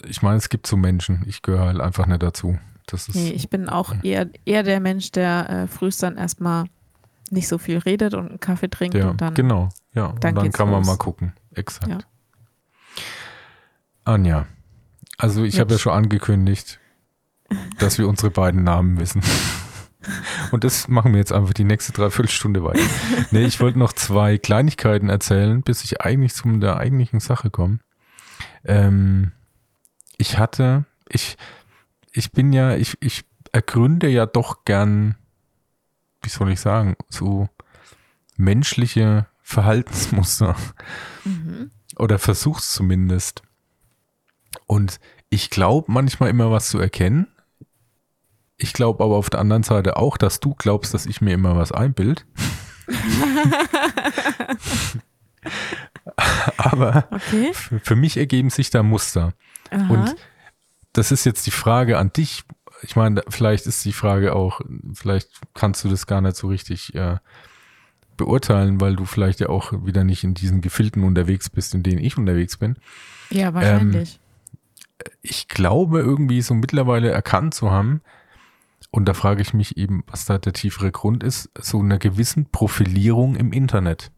[0.06, 1.24] ich meine, es gibt so Menschen.
[1.26, 2.58] Ich gehöre halt einfach nicht dazu.
[2.86, 6.66] Das ist, nee, ich bin auch eher, eher der Mensch, der äh, frühst dann erstmal
[7.30, 9.34] nicht so viel redet und einen Kaffee trinkt ja, und dann.
[9.34, 10.06] Genau, ja.
[10.06, 11.32] und dann kann man mal gucken.
[11.54, 11.88] Exakt.
[11.88, 11.98] Ja.
[14.04, 14.46] Anja,
[15.16, 16.80] also ich habe ja schon angekündigt,
[17.78, 19.22] dass wir unsere beiden Namen wissen.
[20.50, 22.80] Und das machen wir jetzt einfach die nächste Dreiviertelstunde weiter.
[23.30, 27.78] Nee, ich wollte noch zwei Kleinigkeiten erzählen, bis ich eigentlich zu der eigentlichen Sache komme.
[28.64, 29.32] Ähm,
[30.16, 31.36] ich hatte, ich,
[32.12, 35.16] ich bin ja, ich, ich ergründe ja doch gern,
[36.22, 37.48] wie soll ich sagen, so
[38.36, 40.56] menschliche Verhaltensmuster.
[41.24, 41.70] Mhm.
[41.96, 43.42] Oder versuch's zumindest.
[44.66, 47.28] Und ich glaube manchmal immer was zu erkennen.
[48.62, 51.56] Ich glaube aber auf der anderen Seite auch, dass du glaubst, dass ich mir immer
[51.56, 52.24] was einbild.
[56.56, 57.50] aber okay.
[57.52, 59.34] für mich ergeben sich da Muster.
[59.70, 59.92] Aha.
[59.92, 60.14] Und
[60.92, 62.44] das ist jetzt die Frage an dich.
[62.82, 64.60] Ich meine, vielleicht ist die Frage auch,
[64.94, 67.16] vielleicht kannst du das gar nicht so richtig äh,
[68.16, 71.98] beurteilen, weil du vielleicht ja auch wieder nicht in diesen Gefilden unterwegs bist, in denen
[71.98, 72.76] ich unterwegs bin.
[73.30, 74.20] Ja, wahrscheinlich.
[75.04, 78.02] Ähm, ich glaube irgendwie so mittlerweile erkannt zu haben,
[78.92, 82.50] und da frage ich mich eben, was da der tiefere Grund ist, so einer gewissen
[82.50, 84.12] Profilierung im Internet.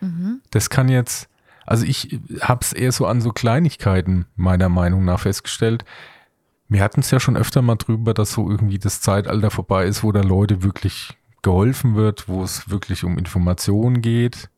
[0.00, 0.40] Mhm.
[0.50, 1.28] Das kann jetzt,
[1.66, 5.84] also ich habe es eher so an so Kleinigkeiten meiner Meinung nach festgestellt.
[6.68, 10.02] Wir hatten es ja schon öfter mal drüber, dass so irgendwie das Zeitalter vorbei ist,
[10.02, 14.48] wo da Leute wirklich geholfen wird, wo es wirklich um Informationen geht.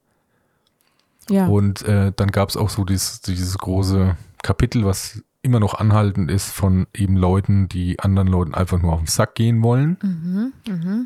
[1.28, 1.46] Ja.
[1.46, 6.30] Und äh, dann gab es auch so dieses, dieses große Kapitel, was immer noch anhaltend
[6.30, 9.98] ist von eben Leuten, die anderen Leuten einfach nur auf den Sack gehen wollen.
[10.02, 11.04] Mhm, mh.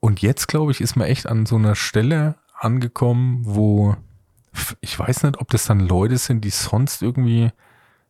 [0.00, 3.96] Und jetzt, glaube ich, ist man echt an so einer Stelle angekommen, wo
[4.80, 7.50] ich weiß nicht, ob das dann Leute sind, die sonst irgendwie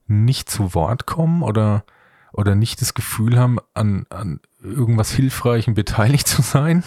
[0.06, 1.84] nicht zu Wort kommen oder,
[2.32, 6.82] oder nicht das Gefühl haben, an, an irgendwas Hilfreichem beteiligt zu sein.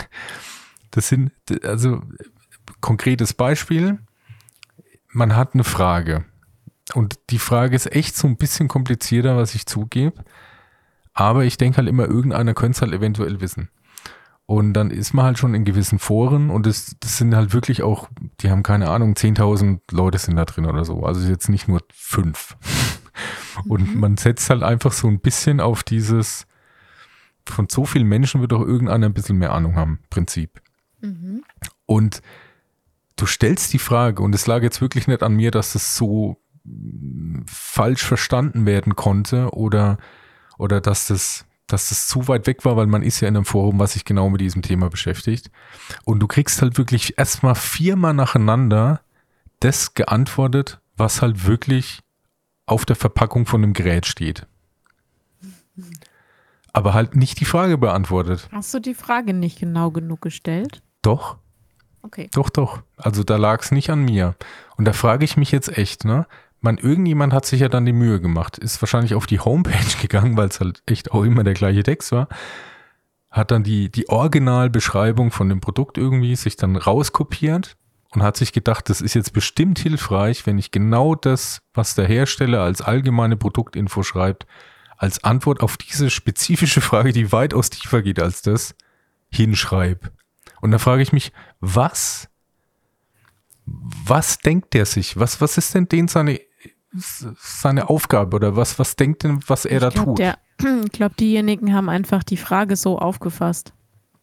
[0.92, 1.32] Das sind,
[1.64, 2.02] also
[2.82, 4.00] konkretes Beispiel,
[5.10, 6.26] man hat eine Frage
[6.94, 10.24] und die Frage ist echt so ein bisschen komplizierter, was ich zugebe.
[11.14, 13.70] Aber ich denke halt immer, irgendeiner könnte es halt eventuell wissen.
[14.46, 17.82] Und dann ist man halt schon in gewissen Foren und das, das sind halt wirklich
[17.82, 18.10] auch,
[18.42, 21.04] die haben keine Ahnung, 10.000 Leute sind da drin oder so.
[21.04, 22.58] Also jetzt nicht nur fünf.
[23.68, 24.00] Und mhm.
[24.00, 26.48] man setzt halt einfach so ein bisschen auf dieses,
[27.48, 30.60] von so vielen Menschen wird doch irgendeiner ein bisschen mehr Ahnung haben, Prinzip.
[31.02, 31.44] Mhm.
[31.86, 32.22] Und
[33.16, 36.43] du stellst die Frage, und es lag jetzt wirklich nicht an mir, dass das so
[37.46, 39.98] falsch verstanden werden konnte oder,
[40.58, 43.46] oder dass das, dass das zu weit weg war, weil man ist ja in einem
[43.46, 45.52] Forum, was sich genau mit diesem Thema beschäftigt.
[46.06, 49.02] Und du kriegst halt wirklich erstmal viermal nacheinander
[49.60, 52.02] das geantwortet, was halt wirklich
[52.66, 54.48] auf der Verpackung von dem Gerät steht.
[56.72, 58.48] Aber halt nicht die Frage beantwortet.
[58.52, 60.82] Hast du die Frage nicht genau genug gestellt?
[61.02, 61.38] Doch.
[62.02, 62.30] Okay.
[62.34, 62.82] Doch, doch.
[62.98, 64.36] Also da lag es nicht an mir.
[64.76, 66.28] Und da frage ich mich jetzt echt, ne?
[66.64, 70.38] Man, irgendjemand hat sich ja dann die Mühe gemacht, ist wahrscheinlich auf die Homepage gegangen,
[70.38, 72.28] weil es halt echt auch immer der gleiche Text war,
[73.30, 77.76] hat dann die, die Originalbeschreibung von dem Produkt irgendwie sich dann rauskopiert
[78.12, 82.08] und hat sich gedacht, das ist jetzt bestimmt hilfreich, wenn ich genau das, was der
[82.08, 84.46] Hersteller als allgemeine Produktinfo schreibt,
[84.98, 88.76] als Antwort auf diese spezifische Frage, die weitaus tiefer geht als das,
[89.30, 90.12] hinschreibe.
[90.62, 92.30] Und da frage ich mich, was,
[93.66, 95.18] was denkt der sich?
[95.20, 96.40] Was, was ist denn den seine
[96.96, 100.20] seine Aufgabe oder was, was denkt denn, was er ich da glaub, tut?
[100.20, 100.38] Der,
[100.86, 103.74] ich glaube, diejenigen haben einfach die Frage so aufgefasst.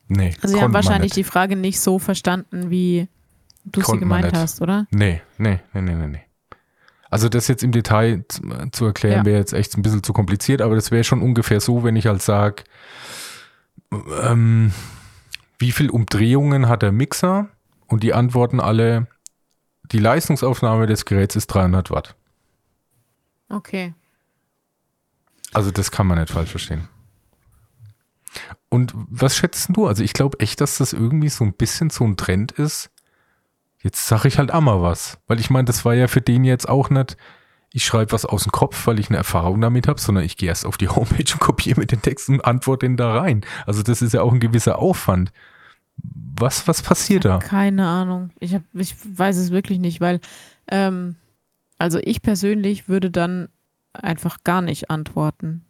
[0.09, 0.35] Nee.
[0.43, 3.09] Also sie haben wahrscheinlich die Frage nicht so verstanden, wie
[3.65, 4.87] du sie gemeint hast, oder?
[4.91, 6.23] Nee, nee, nee, nee, nee.
[7.11, 8.25] Also das jetzt im Detail
[8.71, 11.83] zu erklären, wäre jetzt echt ein bisschen zu kompliziert, aber das wäre schon ungefähr so,
[11.83, 12.63] wenn ich halt sage,
[14.23, 14.73] ähm,
[15.59, 17.49] wie viel Umdrehungen hat der Mixer?
[17.87, 19.09] Und die antworten alle,
[19.91, 22.15] die Leistungsaufnahme des Geräts ist 300 Watt.
[23.51, 23.95] Okay.
[25.53, 26.89] Also das kann man nicht falsch verstehen.
[28.69, 29.87] Und was schätzt du?
[29.87, 32.91] Also ich glaube echt, dass das irgendwie so ein bisschen so ein Trend ist.
[33.83, 35.19] Jetzt sage ich halt auch mal was.
[35.27, 37.17] Weil ich meine, das war ja für den jetzt auch nicht,
[37.73, 40.49] ich schreibe was aus dem Kopf, weil ich eine Erfahrung damit habe, sondern ich gehe
[40.49, 43.41] erst auf die Homepage und kopiere mit den Texten und antworte den da rein.
[43.67, 45.33] Also das ist ja auch ein gewisser Aufwand.
[45.97, 47.39] Was, was passiert da?
[47.39, 48.31] Keine Ahnung.
[48.39, 50.21] Ich, hab, ich weiß es wirklich nicht, weil,
[50.69, 51.17] ähm,
[51.81, 53.49] also ich persönlich würde dann
[53.95, 55.65] einfach gar nicht antworten.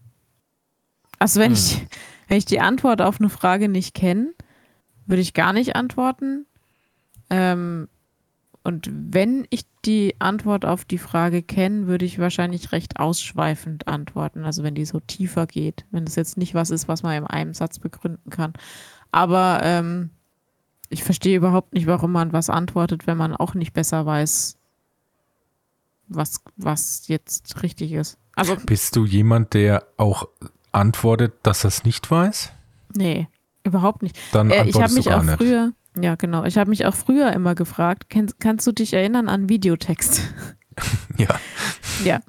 [1.20, 1.54] Also wenn hm.
[1.54, 1.86] ich,
[2.26, 4.32] wenn ich die Antwort auf eine Frage nicht kenne,
[5.06, 6.46] würde ich gar nicht antworten.
[7.30, 7.88] Ähm,
[8.64, 14.44] und wenn ich die Antwort auf die Frage kenne, würde ich wahrscheinlich recht ausschweifend antworten.
[14.44, 15.84] Also wenn die so tiefer geht.
[15.92, 18.52] Wenn es jetzt nicht was ist, was man in einem Satz begründen kann.
[19.12, 20.10] Aber ähm,
[20.88, 24.59] ich verstehe überhaupt nicht, warum man was antwortet, wenn man auch nicht besser weiß,
[26.10, 28.18] was, was jetzt richtig ist.
[28.34, 30.28] Also, Bist du jemand, der auch
[30.72, 32.52] antwortet, dass er es nicht weiß?
[32.94, 33.28] Nee,
[33.64, 34.18] überhaupt nicht.
[34.32, 35.36] Dann äh, ich habe mich auch nicht.
[35.36, 39.28] früher, ja genau, ich habe mich auch früher immer gefragt, kann, kannst du dich erinnern
[39.28, 40.22] an Videotext?
[41.16, 41.28] ja.
[42.04, 42.20] Ja.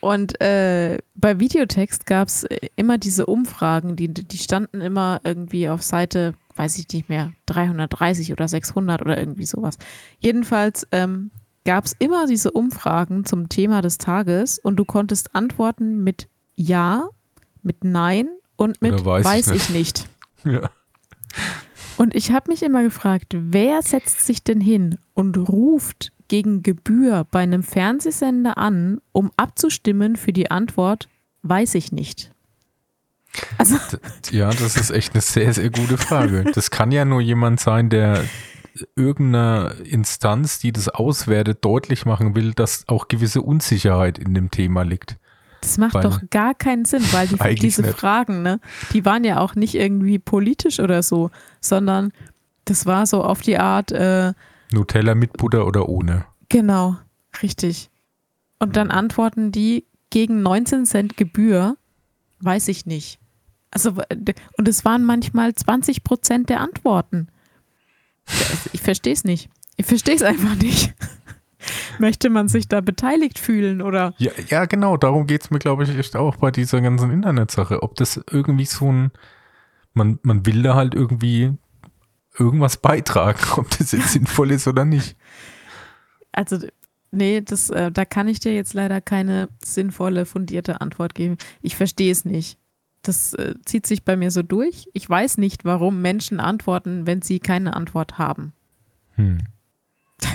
[0.00, 5.82] Und äh, bei Videotext gab es immer diese Umfragen, die, die standen immer irgendwie auf
[5.82, 9.78] Seite, weiß ich nicht mehr, 330 oder 600 oder irgendwie sowas.
[10.18, 11.30] Jedenfalls ähm,
[11.64, 17.08] gab es immer diese Umfragen zum Thema des Tages und du konntest antworten mit Ja,
[17.62, 19.70] mit Nein und mit weiß, weiß ich nicht.
[19.70, 20.08] Ich nicht.
[20.44, 20.70] Ja.
[21.96, 27.24] Und ich habe mich immer gefragt, wer setzt sich denn hin und ruft gegen Gebühr
[27.30, 31.08] bei einem Fernsehsender an, um abzustimmen für die Antwort,
[31.42, 32.32] weiß ich nicht.
[33.56, 33.76] Also
[34.30, 36.44] ja, das ist echt eine sehr, sehr gute Frage.
[36.54, 38.24] Das kann ja nur jemand sein, der
[38.96, 44.82] irgendeiner Instanz, die das auswertet, deutlich machen will, dass auch gewisse Unsicherheit in dem Thema
[44.82, 45.18] liegt.
[45.60, 47.98] Das macht weil, doch gar keinen Sinn, weil die, diese nicht.
[47.98, 48.60] Fragen, ne,
[48.92, 51.30] die waren ja auch nicht irgendwie politisch oder so,
[51.60, 52.12] sondern
[52.64, 53.92] das war so auf die Art.
[53.92, 54.32] Äh,
[54.72, 56.24] Nutella mit Butter oder ohne?
[56.48, 56.96] Genau,
[57.42, 57.90] richtig.
[58.58, 61.76] Und dann antworten die gegen 19 Cent Gebühr,
[62.40, 63.18] weiß ich nicht.
[63.70, 63.94] Also,
[64.58, 67.28] und es waren manchmal 20 Prozent der Antworten.
[68.72, 69.50] Ich verstehe es nicht.
[69.76, 70.94] Ich verstehe es einfach nicht.
[71.98, 74.14] Möchte man sich da beteiligt fühlen oder?
[74.18, 77.82] Ja, ja genau, darum geht es mir, glaube ich, echt auch bei dieser ganzen Internetsache.
[77.82, 79.12] Ob das irgendwie so ein,
[79.94, 81.52] man, man will da halt irgendwie
[82.38, 85.16] irgendwas beitragen, ob das jetzt sinnvoll ist oder nicht.
[86.32, 86.58] Also,
[87.10, 91.36] nee, das, äh, da kann ich dir jetzt leider keine sinnvolle, fundierte Antwort geben.
[91.60, 92.58] Ich verstehe es nicht.
[93.02, 94.88] Das äh, zieht sich bei mir so durch.
[94.92, 98.52] Ich weiß nicht, warum Menschen antworten, wenn sie keine Antwort haben.
[99.16, 99.38] Hm.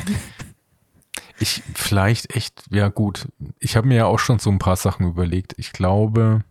[1.40, 3.28] Ich vielleicht echt, ja gut.
[3.60, 5.54] Ich habe mir ja auch schon so ein paar Sachen überlegt.
[5.58, 6.44] Ich glaube,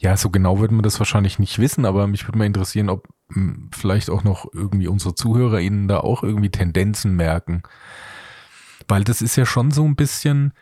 [0.00, 3.08] ja, so genau würde man das wahrscheinlich nicht wissen, aber mich würde mal interessieren, ob
[3.28, 7.62] mh, hm, vielleicht auch noch irgendwie unsere ZuhörerInnen da auch irgendwie Tendenzen merken.
[8.88, 10.52] Weil das ist ja schon so ein bisschen,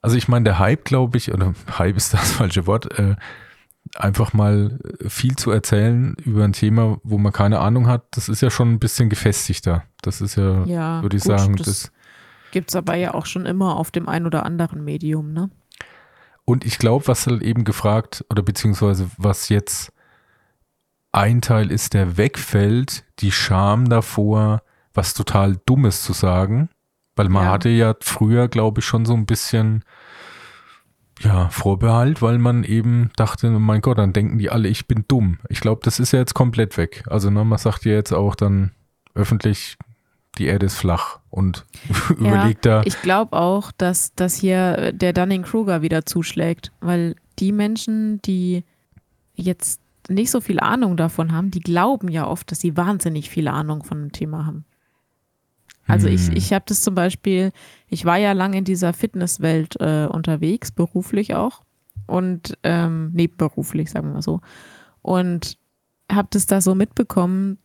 [0.00, 3.16] also ich meine, der Hype, glaube ich, oder Hype ist das falsche Wort, äh,
[3.94, 8.40] einfach mal viel zu erzählen über ein Thema, wo man keine Ahnung hat, das ist
[8.40, 9.84] ja schon ein bisschen gefestigter.
[10.02, 11.92] Das ist ja, ja würde ich gut, sagen, das, das
[12.54, 15.50] Gibt es aber ja auch schon immer auf dem ein oder anderen Medium, ne?
[16.44, 19.92] Und ich glaube, was halt eben gefragt, oder beziehungsweise was jetzt
[21.10, 26.68] ein Teil ist, der wegfällt, die Scham davor, was total Dummes zu sagen.
[27.16, 27.50] Weil man ja.
[27.50, 29.84] hatte ja früher, glaube ich, schon so ein bisschen
[31.24, 35.38] ja, Vorbehalt, weil man eben dachte, mein Gott, dann denken die alle, ich bin dumm.
[35.48, 37.02] Ich glaube, das ist ja jetzt komplett weg.
[37.08, 38.72] Also ne, man sagt ja jetzt auch dann
[39.14, 39.76] öffentlich,
[40.38, 41.64] die Erde ist flach und
[42.10, 42.82] ja, überlegt da.
[42.84, 48.64] Ich glaube auch, dass, dass hier der Dunning-Kruger wieder zuschlägt, weil die Menschen, die
[49.34, 53.48] jetzt nicht so viel Ahnung davon haben, die glauben ja oft, dass sie wahnsinnig viel
[53.48, 54.64] Ahnung von dem Thema haben.
[55.86, 56.14] Also hm.
[56.14, 57.52] ich, ich habe das zum Beispiel,
[57.88, 61.62] ich war ja lange in dieser Fitnesswelt äh, unterwegs, beruflich auch
[62.06, 64.40] und ähm, nebenberuflich, sagen wir mal so.
[65.02, 65.58] Und
[66.10, 67.58] habe das da so mitbekommen,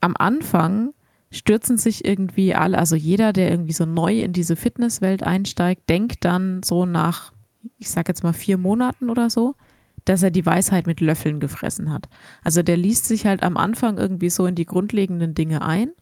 [0.00, 0.92] am Anfang
[1.30, 6.24] stürzen sich irgendwie alle, also jeder, der irgendwie so neu in diese Fitnesswelt einsteigt, denkt
[6.24, 7.32] dann so nach,
[7.78, 9.54] ich sag jetzt mal vier Monaten oder so,
[10.04, 12.08] dass er die Weisheit mit Löffeln gefressen hat.
[12.42, 15.92] Also der liest sich halt am Anfang irgendwie so in die grundlegenden Dinge ein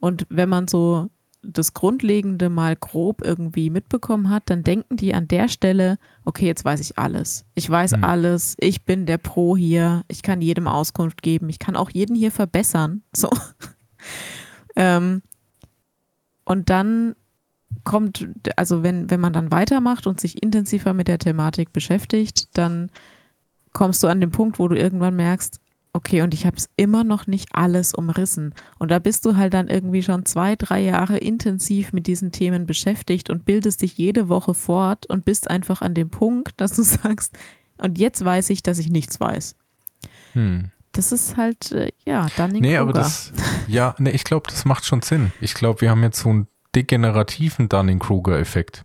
[0.00, 1.08] und wenn man so
[1.42, 6.64] das Grundlegende mal grob irgendwie mitbekommen hat, dann denken die an der Stelle, okay, jetzt
[6.64, 7.44] weiß ich alles.
[7.54, 8.04] Ich weiß mhm.
[8.04, 12.16] alles, ich bin der Pro hier, ich kann jedem Auskunft geben, ich kann auch jeden
[12.16, 13.02] hier verbessern.
[13.14, 13.30] So.
[14.78, 15.22] Ähm,
[16.44, 17.16] und dann
[17.82, 22.90] kommt, also wenn, wenn man dann weitermacht und sich intensiver mit der Thematik beschäftigt, dann
[23.72, 25.60] kommst du an den Punkt, wo du irgendwann merkst,
[25.92, 28.54] okay, und ich habe es immer noch nicht alles umrissen.
[28.78, 32.66] Und da bist du halt dann irgendwie schon zwei, drei Jahre intensiv mit diesen Themen
[32.66, 36.82] beschäftigt und bildest dich jede Woche fort und bist einfach an dem Punkt, dass du
[36.84, 37.36] sagst,
[37.78, 39.56] und jetzt weiß ich, dass ich nichts weiß.
[40.32, 40.70] Hm.
[40.92, 42.60] Das ist halt, äh, ja, Dunning-Kruger.
[42.60, 43.32] Nee, aber das,
[43.66, 45.32] ja, nee, ich glaube, das macht schon Sinn.
[45.40, 48.84] Ich glaube, wir haben jetzt so einen degenerativen Dunning-Kruger-Effekt.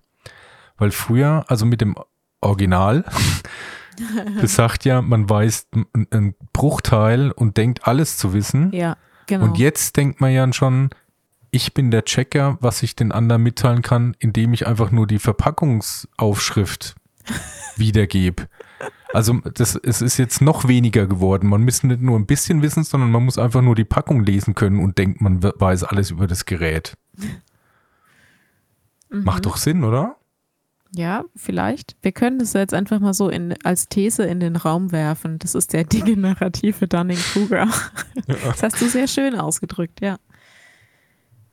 [0.78, 1.96] Weil früher, also mit dem
[2.42, 3.06] Original,
[4.42, 5.68] das sagt ja, man weiß
[6.12, 8.72] einen Bruchteil und denkt alles zu wissen.
[8.74, 9.46] Ja, genau.
[9.46, 10.90] Und jetzt denkt man ja schon,
[11.52, 15.20] ich bin der Checker, was ich den anderen mitteilen kann, indem ich einfach nur die
[15.20, 16.96] Verpackungsaufschrift
[17.76, 18.48] wiedergebe.
[19.14, 21.48] Also das, es ist jetzt noch weniger geworden.
[21.48, 24.56] Man muss nicht nur ein bisschen wissen, sondern man muss einfach nur die Packung lesen
[24.56, 26.98] können und denkt, man weiß alles über das Gerät.
[29.14, 29.26] Mhm.
[29.26, 30.16] Macht doch Sinn, oder?
[30.96, 31.96] Ja, vielleicht.
[32.04, 35.40] Wir können das jetzt einfach mal so in, als These in den Raum werfen.
[35.40, 37.68] Das ist der degenerative Dunning-Kruger.
[38.28, 38.36] Ja.
[38.46, 40.18] Das hast du sehr schön ausgedrückt, ja.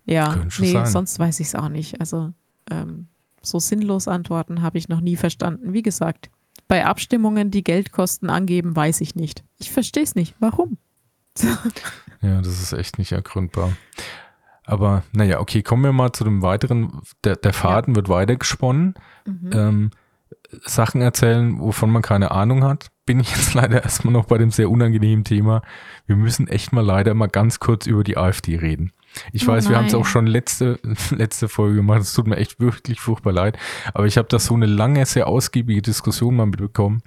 [0.05, 0.87] Ja, nee, sein.
[0.87, 2.01] sonst weiß ich es auch nicht.
[2.01, 2.33] Also
[2.71, 3.09] ähm,
[3.43, 5.73] so sinnlos Antworten habe ich noch nie verstanden.
[5.73, 6.31] Wie gesagt,
[6.69, 9.45] bei Abstimmungen, die Geldkosten angeben, weiß ich nicht.
[9.59, 10.35] Ich verstehe es nicht.
[10.39, 10.79] Warum?
[12.23, 13.73] ja, das ist echt nicht ergründbar.
[14.71, 17.01] Aber naja, okay, kommen wir mal zu dem weiteren.
[17.25, 17.97] Der, der Faden ja.
[17.97, 18.95] wird weitergesponnen.
[19.27, 19.51] Mhm.
[19.53, 19.91] Ähm,
[20.63, 24.53] Sachen erzählen, wovon man keine Ahnung hat, bin ich jetzt leider erstmal noch bei dem
[24.53, 25.63] sehr unangenehmen Thema.
[26.07, 28.93] Wir müssen echt mal leider mal ganz kurz über die AfD reden.
[29.33, 29.73] Ich oh weiß, nein.
[29.73, 30.79] wir haben es auch schon letzte,
[31.11, 32.03] letzte Folge gemacht.
[32.03, 33.59] Es tut mir echt wirklich furchtbar leid.
[33.93, 37.03] Aber ich habe da so eine lange, sehr ausgiebige Diskussion mal mitbekommen.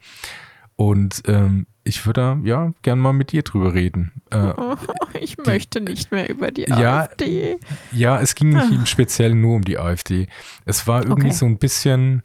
[0.75, 4.11] Und ähm, ich würde ja gern mal mit dir drüber reden.
[4.31, 4.53] Äh,
[5.19, 7.59] ich möchte nicht mehr über die ja, AfD.
[7.91, 10.27] Ja, es ging nicht im Speziellen nur um die AfD.
[10.65, 11.35] Es war irgendwie okay.
[11.35, 12.23] so ein bisschen,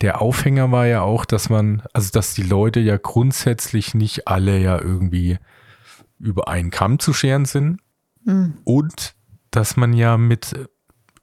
[0.00, 4.58] der Aufhänger war ja auch, dass man, also dass die Leute ja grundsätzlich nicht alle
[4.58, 5.38] ja irgendwie
[6.20, 7.80] über einen Kamm zu scheren sind.
[8.24, 8.54] Mhm.
[8.64, 9.14] Und
[9.50, 10.68] dass man ja mit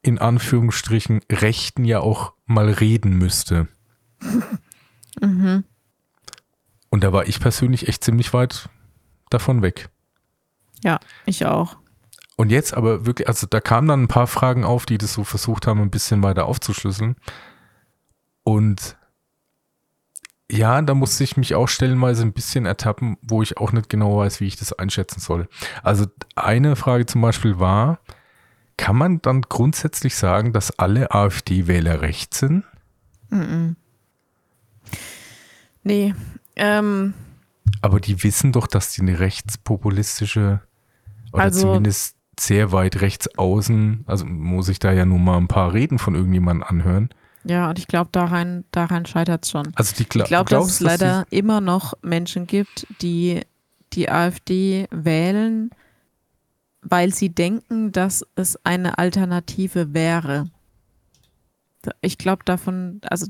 [0.02, 3.68] in Anführungsstrichen Rechten ja auch mal reden müsste.
[5.20, 5.64] mhm.
[6.96, 8.70] Und da war ich persönlich echt ziemlich weit
[9.28, 9.90] davon weg.
[10.82, 11.76] Ja, ich auch.
[12.36, 15.22] Und jetzt aber wirklich, also da kamen dann ein paar Fragen auf, die das so
[15.22, 17.16] versucht haben, ein bisschen weiter aufzuschlüsseln.
[18.44, 18.96] Und
[20.50, 24.16] ja, da musste ich mich auch stellenweise ein bisschen ertappen, wo ich auch nicht genau
[24.16, 25.48] weiß, wie ich das einschätzen soll.
[25.82, 27.98] Also eine Frage zum Beispiel war,
[28.78, 32.64] kann man dann grundsätzlich sagen, dass alle AfD-Wähler rechts sind?
[33.28, 33.74] Mm -mm.
[35.82, 36.14] Nee.
[36.56, 37.14] Ähm,
[37.82, 40.60] Aber die wissen doch, dass die eine rechtspopulistische
[41.32, 45.48] oder also, zumindest sehr weit rechts außen, also muss ich da ja nur mal ein
[45.48, 47.08] paar Reden von irgendjemandem anhören.
[47.44, 49.72] Ja, und ich glaube, daran, daran scheitert es schon.
[49.76, 53.42] Also die Gla ich glaube, dass es leider dass immer noch Menschen gibt, die
[53.92, 55.70] die AfD wählen,
[56.82, 60.50] weil sie denken, dass es eine Alternative wäre.
[62.00, 63.26] Ich glaube davon, also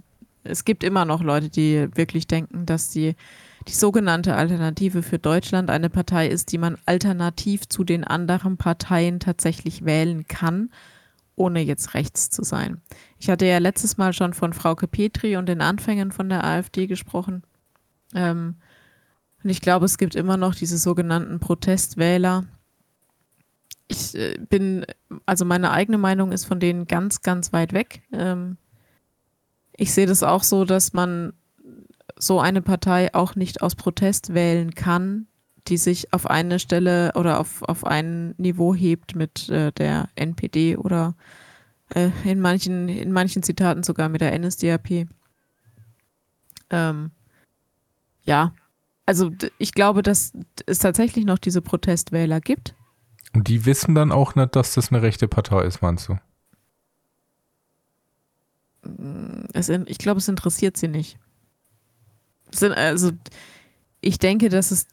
[0.49, 3.15] es gibt immer noch Leute, die wirklich denken, dass die,
[3.69, 9.21] die sogenannte Alternative für Deutschland eine Partei ist, die man alternativ zu den anderen Parteien
[9.21, 10.71] tatsächlich wählen kann
[11.37, 12.81] ohne jetzt rechts zu sein.
[13.19, 16.87] Ich hatte ja letztes Mal schon von Frauke Petri und den Anfängen von der AfD
[16.87, 17.43] gesprochen.
[18.15, 18.57] Ähm,
[19.45, 22.45] und ich glaube, es gibt immer noch diese sogenannten Protestwähler.
[23.87, 24.87] Ich äh, bin,
[25.27, 28.03] also meine eigene Meinung ist von denen ganz, ganz weit weg.
[28.13, 28.57] Ähm,
[29.77, 31.33] ich sehe das auch so, dass man
[32.19, 35.27] so eine Partei auch nicht aus Protest wählen kann,
[35.69, 40.77] die sich auf eine Stelle oder auf, auf ein Niveau hebt mit äh, der NPD
[40.77, 41.15] oder
[41.95, 45.07] äh, in, manchen, in manchen Zitaten sogar mit der NSDAP.
[46.71, 47.11] Ähm,
[48.23, 48.53] ja,
[49.05, 50.33] also ich glaube, dass
[50.67, 52.75] es tatsächlich noch diese Protestwähler gibt.
[53.35, 56.19] Und die wissen dann auch nicht, dass das eine rechte Partei ist, meinst du?
[59.53, 61.19] Es, ich glaube, es interessiert sie nicht.
[62.61, 63.11] also
[64.01, 64.87] ich denke, dass es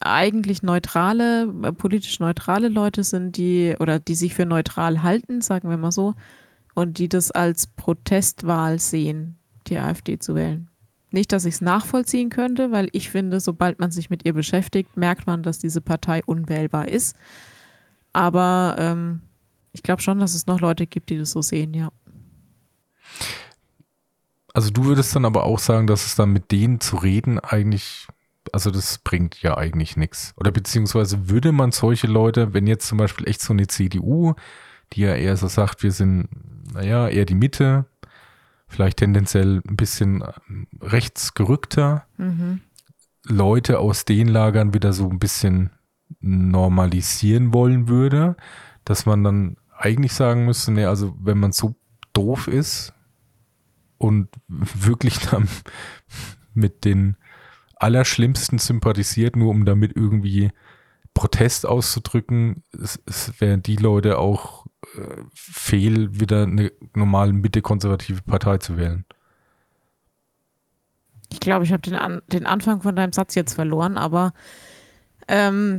[0.00, 5.70] eigentlich neutrale, äh, politisch neutrale Leute sind, die oder die sich für neutral halten, sagen
[5.70, 6.14] wir mal so,
[6.74, 9.36] und die das als Protestwahl sehen,
[9.68, 10.68] die AfD zu wählen.
[11.10, 14.96] Nicht, dass ich es nachvollziehen könnte, weil ich finde, sobald man sich mit ihr beschäftigt,
[14.96, 17.16] merkt man, dass diese Partei unwählbar ist.
[18.14, 19.20] Aber ähm,
[19.72, 21.90] ich glaube schon, dass es noch Leute gibt, die das so sehen, ja.
[24.54, 28.06] Also du würdest dann aber auch sagen, dass es dann mit denen zu reden eigentlich
[28.50, 30.34] also das bringt ja eigentlich nichts.
[30.36, 34.34] Oder beziehungsweise würde man solche Leute, wenn jetzt zum Beispiel echt so eine CDU,
[34.92, 36.28] die ja eher so sagt, wir sind,
[36.74, 37.86] naja, eher die Mitte,
[38.66, 40.24] vielleicht tendenziell ein bisschen
[40.80, 42.60] rechtsgerückter, mhm.
[43.24, 45.70] Leute aus den Lagern wieder so ein bisschen
[46.20, 48.36] normalisieren wollen würde,
[48.84, 51.74] dass man dann eigentlich sagen müsste, nee, also wenn man so
[52.12, 52.92] doof ist
[54.02, 55.48] und wirklich dann
[56.54, 57.16] mit den
[57.76, 60.50] Allerschlimmsten sympathisiert, nur um damit irgendwie
[61.14, 68.58] Protest auszudrücken, es, es wären die Leute auch äh, fehl, wieder eine normale Mitte-konservative Partei
[68.58, 69.04] zu wählen.
[71.30, 74.32] Ich glaube, ich habe den, An den Anfang von deinem Satz jetzt verloren, aber
[75.28, 75.78] ähm,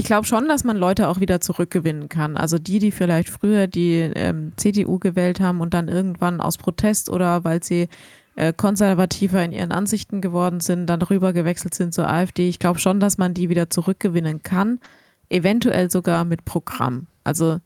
[0.00, 2.38] ich glaube schon, dass man Leute auch wieder zurückgewinnen kann.
[2.38, 7.10] Also die, die vielleicht früher die ähm, CDU gewählt haben und dann irgendwann aus Protest
[7.10, 7.88] oder weil sie
[8.34, 12.48] äh, konservativer in ihren Ansichten geworden sind, dann rüber gewechselt sind zur AfD.
[12.48, 14.80] Ich glaube schon, dass man die wieder zurückgewinnen kann,
[15.28, 17.06] eventuell sogar mit Programm.
[17.22, 17.58] Also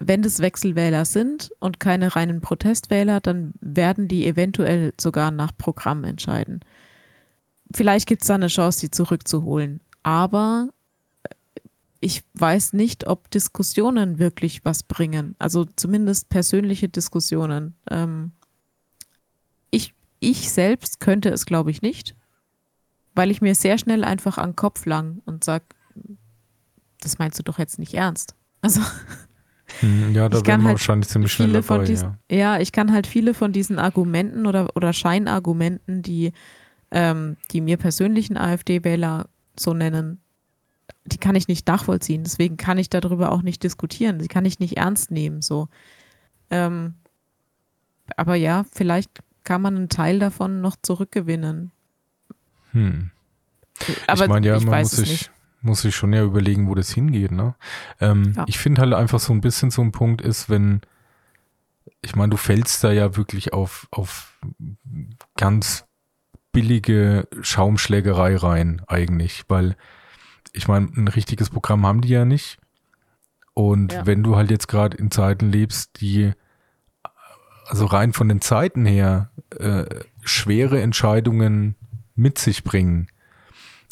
[0.00, 6.04] wenn das Wechselwähler sind und keine reinen Protestwähler, dann werden die eventuell sogar nach Programm
[6.04, 6.60] entscheiden.
[7.74, 9.80] Vielleicht gibt es da eine Chance, die zurückzuholen.
[10.04, 10.68] Aber
[12.00, 15.36] ich weiß nicht, ob Diskussionen wirklich was bringen.
[15.38, 17.74] Also zumindest persönliche Diskussionen.
[17.90, 18.32] Ähm,
[19.70, 22.16] ich, ich selbst könnte es, glaube ich, nicht,
[23.14, 25.66] weil ich mir sehr schnell einfach an den Kopf lang und sage,
[27.00, 28.34] das meinst du doch jetzt nicht ernst.
[28.62, 28.80] Also.
[29.80, 32.36] Hm, ja, da wären wir halt wahrscheinlich ziemlich schnell dabei, diesen, ja.
[32.36, 32.60] ja.
[32.60, 36.32] ich kann halt viele von diesen Argumenten oder, oder Scheinargumenten, die,
[36.90, 39.28] ähm, die mir persönlichen AfD-Wähler
[39.58, 40.22] so nennen,
[41.04, 42.24] die kann ich nicht nachvollziehen.
[42.24, 44.18] Deswegen kann ich darüber auch nicht diskutieren.
[44.18, 45.42] Die kann ich nicht ernst nehmen.
[45.42, 45.68] So.
[46.50, 46.94] Ähm,
[48.16, 51.72] aber ja, vielleicht kann man einen Teil davon noch zurückgewinnen.
[52.72, 53.10] Hm.
[54.06, 55.30] Aber ich meine, ja, man muss sich,
[55.62, 57.32] muss sich schon ja überlegen, wo das hingeht.
[57.32, 57.54] Ne?
[58.00, 58.44] Ähm, ja.
[58.46, 60.82] Ich finde halt einfach so ein bisschen so ein Punkt ist, wenn,
[62.02, 64.38] ich meine, du fällst da ja wirklich auf, auf
[65.36, 65.86] ganz
[66.52, 69.76] billige Schaumschlägerei rein, eigentlich, weil
[70.52, 72.58] ich meine, ein richtiges Programm haben die ja nicht.
[73.54, 74.06] Und ja.
[74.06, 76.32] wenn du halt jetzt gerade in Zeiten lebst, die
[77.66, 79.84] also rein von den Zeiten her äh,
[80.22, 81.76] schwere Entscheidungen
[82.14, 83.08] mit sich bringen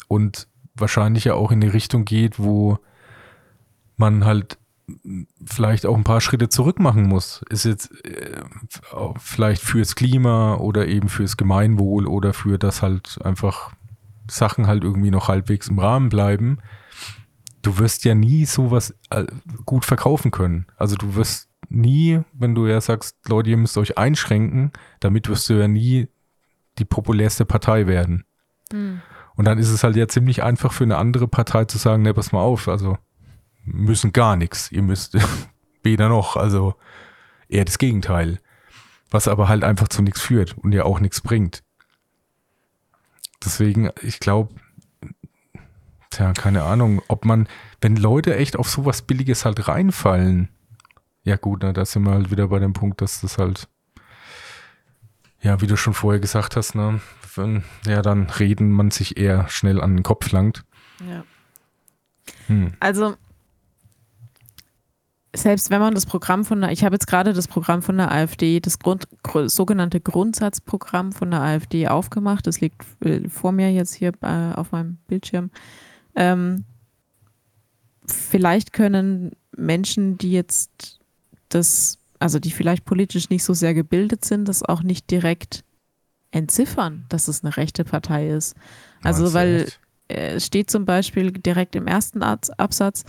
[0.07, 2.79] und wahrscheinlich ja auch in die Richtung geht, wo
[3.95, 4.57] man halt
[5.45, 7.41] vielleicht auch ein paar Schritte zurück machen muss.
[7.49, 8.43] Ist jetzt äh,
[9.17, 13.71] vielleicht fürs Klima oder eben fürs Gemeinwohl oder für das halt einfach
[14.29, 16.59] Sachen halt irgendwie noch halbwegs im Rahmen bleiben,
[17.61, 19.25] du wirst ja nie sowas äh,
[19.65, 20.65] gut verkaufen können.
[20.77, 25.49] Also du wirst nie, wenn du ja sagst, Leute, ihr müsst euch einschränken, damit wirst
[25.49, 26.07] du ja nie
[26.77, 28.25] die populärste Partei werden.
[28.71, 29.01] Mhm.
[29.35, 32.13] Und dann ist es halt ja ziemlich einfach für eine andere Partei zu sagen, ne,
[32.13, 32.97] pass mal auf, also
[33.63, 34.71] müssen gar nichts.
[34.71, 35.17] Ihr müsst
[35.83, 36.75] weder noch, also
[37.47, 38.39] eher das Gegenteil.
[39.11, 41.63] Was aber halt einfach zu nichts führt und ja auch nichts bringt.
[43.43, 44.53] Deswegen, ich glaube,
[46.09, 47.47] tja, keine Ahnung, ob man,
[47.81, 50.49] wenn Leute echt auf sowas Billiges halt reinfallen,
[51.23, 53.67] ja gut, na, da sind wir halt wieder bei dem Punkt, dass das halt,
[55.41, 56.99] ja, wie du schon vorher gesagt hast, ne,
[57.35, 60.65] wenn, ja, dann reden man sich eher schnell an den Kopf langt.
[61.07, 61.23] Ja.
[62.47, 62.73] Hm.
[62.79, 63.15] Also,
[65.35, 68.11] selbst wenn man das Programm von der, ich habe jetzt gerade das Programm von der
[68.11, 69.07] AfD, das Grund,
[69.45, 74.71] sogenannte Grundsatzprogramm von der AfD aufgemacht, das liegt äh, vor mir jetzt hier äh, auf
[74.71, 75.51] meinem Bildschirm.
[76.15, 76.65] Ähm,
[78.05, 80.99] vielleicht können Menschen, die jetzt
[81.49, 85.63] das, also die vielleicht politisch nicht so sehr gebildet sind, das auch nicht direkt
[86.31, 88.55] entziffern, dass es eine rechte Partei ist.
[89.03, 89.67] Also, weil
[90.07, 93.03] äh, es steht zum Beispiel direkt im ersten Absatz,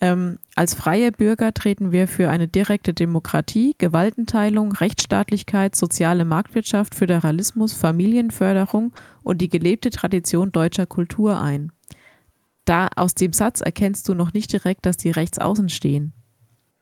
[0.00, 7.72] ähm, als freie Bürger treten wir für eine direkte Demokratie, Gewaltenteilung, Rechtsstaatlichkeit, soziale Marktwirtschaft, Föderalismus,
[7.72, 8.92] Familienförderung
[9.22, 11.72] und die gelebte Tradition deutscher Kultur ein.
[12.66, 16.12] Da aus dem Satz erkennst du noch nicht direkt, dass die rechts außen stehen.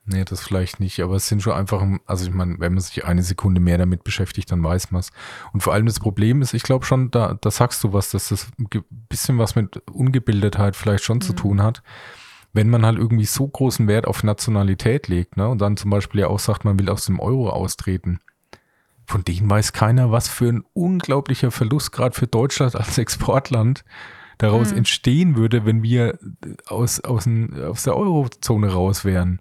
[0.06, 3.06] Nee, das vielleicht nicht, aber es sind schon einfach, also ich meine, wenn man sich
[3.06, 5.12] eine Sekunde mehr damit beschäftigt, dann weiß man es.
[5.52, 8.28] Und vor allem das Problem ist, ich glaube schon, da, da sagst du was, dass
[8.28, 8.68] das ein
[9.08, 11.22] bisschen was mit Ungebildetheit vielleicht schon mhm.
[11.22, 11.82] zu tun hat
[12.54, 16.20] wenn man halt irgendwie so großen Wert auf Nationalität legt, ne, und dann zum Beispiel
[16.20, 18.20] ja auch sagt, man will aus dem Euro austreten,
[19.06, 23.84] von denen weiß keiner, was für ein unglaublicher Verlust gerade für Deutschland als Exportland
[24.38, 24.78] daraus mhm.
[24.78, 26.18] entstehen würde, wenn wir
[26.66, 29.40] aus, aus, aus der Eurozone raus wären.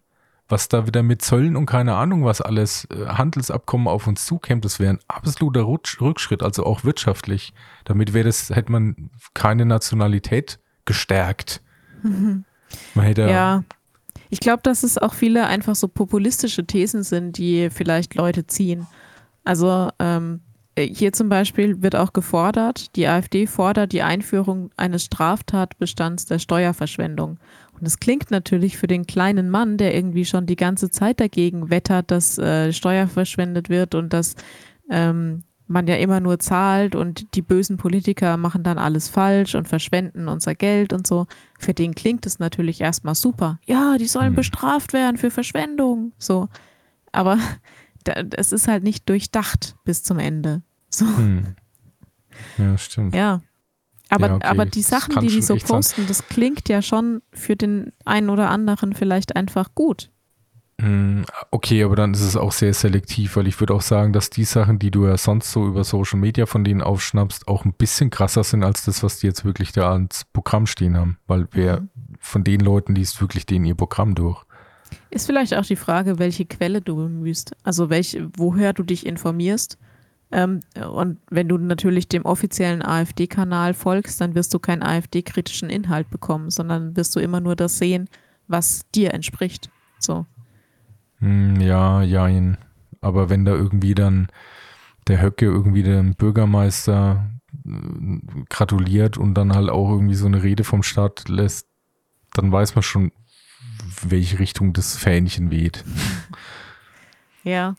[0.49, 4.65] Was da wieder mit Zöllen und keine Ahnung was alles, äh, Handelsabkommen auf uns zukämmt,
[4.65, 7.53] das wäre ein absoluter Rückschritt, also auch wirtschaftlich.
[7.85, 11.63] Damit wäre das, hätte man keine Nationalität gestärkt.
[12.03, 12.43] Mhm.
[12.95, 13.63] Hätte ja.
[14.29, 18.87] Ich glaube, dass es auch viele einfach so populistische Thesen sind, die vielleicht Leute ziehen.
[19.43, 20.41] Also ähm,
[20.77, 27.37] hier zum Beispiel wird auch gefordert, die AfD fordert die Einführung eines Straftatbestands der Steuerverschwendung.
[27.79, 31.69] Und es klingt natürlich für den kleinen Mann, der irgendwie schon die ganze Zeit dagegen
[31.69, 34.35] wettert, dass äh, Steuer verschwendet wird und dass
[34.89, 39.67] ähm, man ja immer nur zahlt und die bösen Politiker machen dann alles falsch und
[39.67, 41.25] verschwenden unser Geld und so.
[41.57, 43.59] Für den klingt es natürlich erstmal super.
[43.65, 44.37] Ja, die sollen mhm.
[44.37, 46.13] bestraft werden für Verschwendung.
[46.17, 46.49] So.
[47.11, 47.37] Aber
[48.35, 50.61] es ist halt nicht durchdacht bis zum Ende.
[50.89, 51.05] So.
[51.05, 51.55] Mhm.
[52.57, 53.15] Ja, stimmt.
[53.15, 53.41] Ja.
[54.09, 54.47] Aber, ja, okay.
[54.47, 56.07] aber die Sachen, die die so posten, sein.
[56.07, 60.11] das klingt ja schon für den einen oder anderen vielleicht einfach gut.
[60.83, 64.29] Hm, okay, aber dann ist es auch sehr selektiv, weil ich würde auch sagen, dass
[64.29, 67.71] die Sachen, die du ja sonst so über Social Media von denen aufschnappst, auch ein
[67.71, 71.19] bisschen krasser sind als das, was die jetzt wirklich da ans Programm stehen haben.
[71.25, 71.89] Weil wer mhm.
[72.19, 74.43] von den Leuten liest wirklich denen ihr Programm durch.
[75.09, 77.55] Ist vielleicht auch die Frage, welche Quelle du bemühst.
[77.63, 79.77] Also welche, woher du dich informierst.
[80.33, 80.59] Ähm,
[80.91, 86.49] und wenn du natürlich dem offiziellen AfD-Kanal folgst, dann wirst du keinen AfD-kritischen Inhalt bekommen,
[86.49, 88.09] sondern wirst du immer nur das sehen,
[88.49, 89.69] was dir entspricht.
[89.97, 90.25] So.
[91.23, 92.57] Hm, ja, jein.
[92.99, 94.27] Aber wenn da irgendwie dann
[95.07, 97.29] der Höcke irgendwie dem Bürgermeister
[97.65, 101.67] äh, gratuliert und dann halt auch irgendwie so eine Rede vom Staat lässt,
[102.33, 103.11] dann weiß man schon,
[104.01, 105.83] welche Richtung das Fähnchen weht.
[107.45, 107.75] Ja.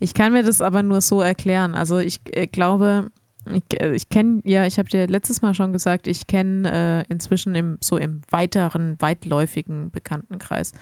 [0.00, 1.76] Ich kann mir das aber nur so erklären.
[1.76, 3.12] Also ich äh, glaube,
[3.46, 7.12] ich, äh, ich kenne, ja, ich habe dir letztes Mal schon gesagt, ich kenne äh,
[7.12, 10.72] inzwischen im, so im weiteren, weitläufigen Bekanntenkreis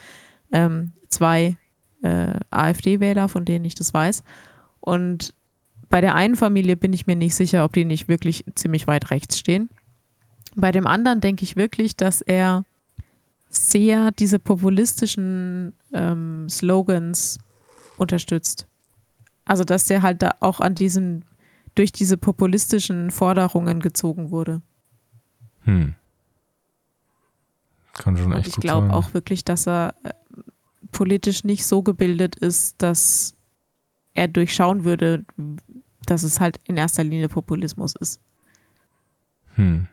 [0.56, 1.56] ähm, zwei
[2.02, 4.24] äh, AfD-Wähler, von denen ich das weiß.
[4.80, 5.34] Und
[5.90, 9.10] bei der einen Familie bin ich mir nicht sicher, ob die nicht wirklich ziemlich weit
[9.10, 9.68] rechts stehen.
[10.54, 12.64] Bei dem anderen denke ich wirklich, dass er
[13.48, 17.38] sehr diese populistischen ähm, Slogans
[17.98, 18.66] unterstützt.
[19.44, 21.24] Also, dass der halt da auch an diesen,
[21.74, 24.62] durch diese populistischen Forderungen gezogen wurde.
[25.64, 25.94] Hm.
[27.92, 30.10] Kann schon echt Und ich glaube auch wirklich, dass er äh,
[30.92, 33.34] politisch nicht so gebildet ist, dass
[34.14, 35.24] er durchschauen würde,
[36.06, 38.20] dass es halt in erster Linie Populismus ist.
[39.54, 39.88] Hm.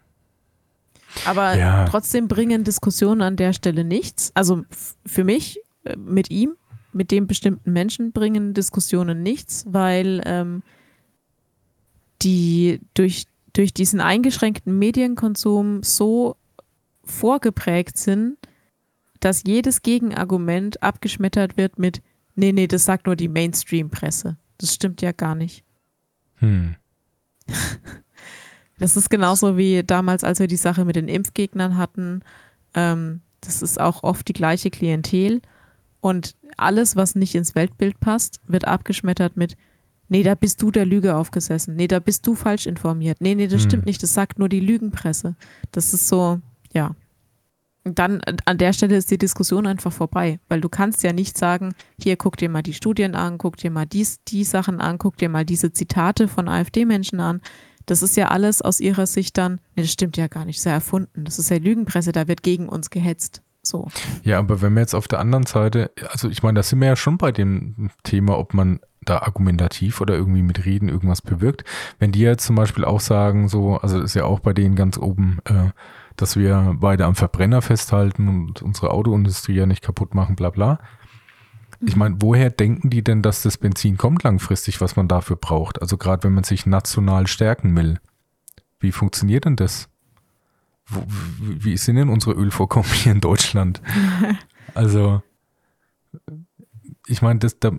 [1.25, 1.85] Aber ja.
[1.85, 4.31] trotzdem bringen Diskussionen an der Stelle nichts.
[4.33, 4.63] Also
[5.05, 6.55] für mich, äh, mit ihm,
[6.91, 10.63] mit dem bestimmten Menschen bringen Diskussionen nichts, weil ähm,
[12.21, 16.37] die durch, durch diesen eingeschränkten Medienkonsum so
[17.03, 18.37] vorgeprägt sind,
[19.23, 22.01] dass jedes Gegenargument abgeschmettert wird mit,
[22.35, 24.37] nee, nee, das sagt nur die Mainstream-Presse.
[24.57, 25.63] Das stimmt ja gar nicht.
[26.35, 26.75] Hm.
[28.79, 32.21] Das ist genauso wie damals, als wir die Sache mit den Impfgegnern hatten.
[32.73, 35.41] Ähm, das ist auch oft die gleiche Klientel.
[36.01, 39.55] Und alles, was nicht ins Weltbild passt, wird abgeschmettert mit,
[40.09, 41.75] nee, da bist du der Lüge aufgesessen.
[41.75, 43.21] Nee, da bist du falsch informiert.
[43.21, 43.69] Nee, nee, das hm.
[43.69, 44.03] stimmt nicht.
[44.03, 45.35] Das sagt nur die Lügenpresse.
[45.71, 46.41] Das ist so,
[46.73, 46.95] ja.
[47.85, 51.73] Dann an der Stelle ist die Diskussion einfach vorbei, weil du kannst ja nicht sagen,
[52.01, 55.17] hier guck dir mal die Studien an, guck dir mal dies, die Sachen an, guck
[55.17, 57.41] dir mal diese Zitate von AfD-Menschen an.
[57.85, 60.61] Das ist ja alles aus ihrer Sicht dann, nee, das stimmt ja gar nicht, das
[60.61, 61.25] ist ja erfunden.
[61.25, 63.41] Das ist ja Lügenpresse, da wird gegen uns gehetzt.
[63.61, 63.87] So.
[64.23, 66.87] Ja, aber wenn wir jetzt auf der anderen Seite, also ich meine, da sind wir
[66.87, 71.63] ja schon bei dem Thema, ob man da argumentativ oder irgendwie mit Reden irgendwas bewirkt.
[71.99, 74.97] Wenn die jetzt zum Beispiel auch sagen, so, also ist ja auch bei denen ganz
[74.97, 75.71] oben, äh,
[76.15, 80.79] dass wir beide am Verbrenner festhalten und unsere Autoindustrie ja nicht kaputt machen, bla bla.
[81.85, 85.81] Ich meine, woher denken die denn, dass das Benzin kommt langfristig, was man dafür braucht?
[85.81, 87.99] Also gerade wenn man sich national stärken will.
[88.79, 89.89] Wie funktioniert denn das?
[90.85, 91.03] Wo,
[91.39, 93.81] wie sind denn unsere Ölvorkommen hier in Deutschland?
[94.75, 95.21] Also,
[97.05, 97.73] ich meine, das, da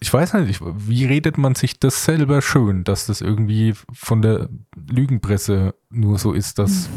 [0.00, 4.20] ich weiß halt nicht, wie redet man sich das selber schön, dass das irgendwie von
[4.20, 4.48] der
[4.90, 6.88] Lügenpresse nur so ist, dass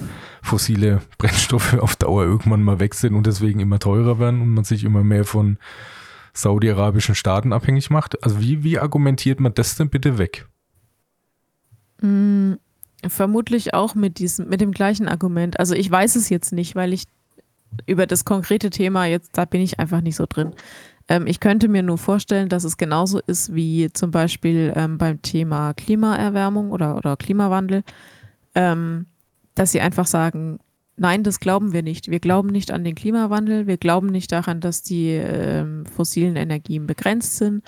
[0.41, 4.63] fossile Brennstoffe auf Dauer irgendwann mal weg sind und deswegen immer teurer werden und man
[4.63, 5.57] sich immer mehr von
[6.33, 8.23] saudi-arabischen Staaten abhängig macht.
[8.23, 10.47] Also wie, wie argumentiert man das denn bitte weg?
[12.01, 12.53] Mm,
[13.07, 15.59] vermutlich auch mit diesem, mit dem gleichen Argument.
[15.59, 17.05] Also ich weiß es jetzt nicht, weil ich
[17.85, 20.53] über das konkrete Thema jetzt, da bin ich einfach nicht so drin.
[21.09, 25.21] Ähm, ich könnte mir nur vorstellen, dass es genauso ist wie zum Beispiel ähm, beim
[25.21, 27.83] Thema Klimaerwärmung oder, oder Klimawandel,
[28.55, 29.07] ähm,
[29.55, 30.59] dass sie einfach sagen,
[30.95, 32.09] nein, das glauben wir nicht.
[32.09, 36.85] Wir glauben nicht an den Klimawandel, wir glauben nicht daran, dass die ähm, fossilen Energien
[36.85, 37.63] begrenzt sind.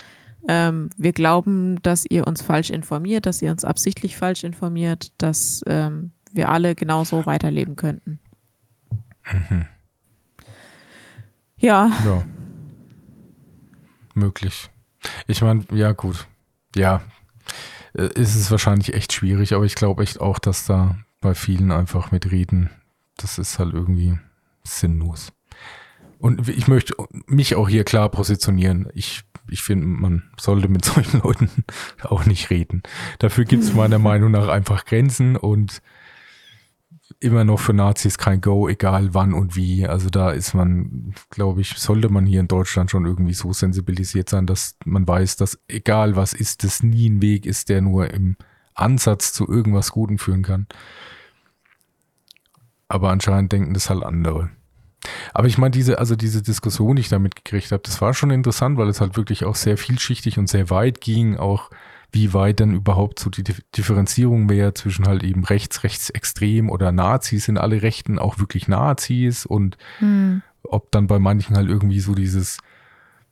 [0.48, 5.64] Ähm, wir glauben, dass ihr uns falsch informiert, dass ihr uns absichtlich falsch informiert, dass
[5.68, 8.20] ähm, wir alle genauso weiterleben könnten.
[9.32, 9.66] Mhm.
[11.58, 11.92] Ja.
[12.06, 12.24] ja
[14.16, 14.70] möglich.
[15.28, 16.28] Ich meine, ja, gut.
[16.76, 17.02] Ja,
[17.94, 21.72] äh, ist es wahrscheinlich echt schwierig, aber ich glaube echt auch, dass da bei vielen
[21.72, 22.70] einfach mit Reden,
[23.18, 24.18] das ist halt irgendwie
[24.64, 25.34] sinnlos.
[26.18, 26.94] Und ich möchte
[27.26, 28.88] mich auch hier klar positionieren.
[28.94, 31.50] Ich, ich finde, man sollte mit solchen Leuten
[32.04, 32.84] auch nicht reden.
[33.20, 35.82] Dafür gibt es meiner Meinung nach einfach Grenzen und
[37.22, 39.88] immer noch für Nazis kein Go, egal wann und wie.
[39.88, 44.28] Also da ist man, glaube ich, sollte man hier in Deutschland schon irgendwie so sensibilisiert
[44.28, 48.12] sein, dass man weiß, dass egal was ist, das nie ein Weg ist, der nur
[48.12, 48.36] im
[48.74, 50.66] Ansatz zu irgendwas Gutem führen kann.
[52.88, 54.50] Aber anscheinend denken das halt andere.
[55.34, 58.32] Aber ich meine, diese, also diese Diskussion, die ich damit gekriegt habe, das war schon
[58.32, 61.70] interessant, weil es halt wirklich auch sehr vielschichtig und sehr weit ging, auch
[62.12, 67.46] wie weit dann überhaupt so die Differenzierung wäre zwischen halt eben rechts, rechtsextrem oder Nazis,
[67.46, 70.42] sind alle Rechten auch wirklich Nazis und hm.
[70.64, 72.58] ob dann bei manchen halt irgendwie so dieses,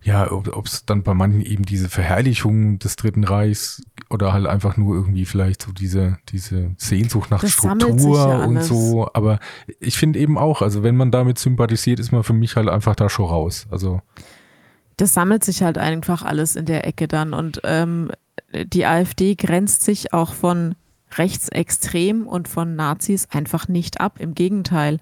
[0.01, 4.77] ja, ob es dann bei manchen eben diese Verherrlichung des Dritten Reichs oder halt einfach
[4.77, 9.09] nur irgendwie vielleicht so diese, diese Sehnsucht nach das Struktur ja und so.
[9.13, 9.39] Aber
[9.81, 12.95] ich finde eben auch, also wenn man damit sympathisiert, ist man für mich halt einfach
[12.95, 13.67] da schon raus.
[13.71, 14.01] Also
[14.95, 18.11] das sammelt sich halt einfach alles in der Ecke dann und ähm,
[18.53, 20.75] die AfD grenzt sich auch von
[21.17, 24.19] Rechtsextrem und von Nazis einfach nicht ab.
[24.19, 24.99] Im Gegenteil,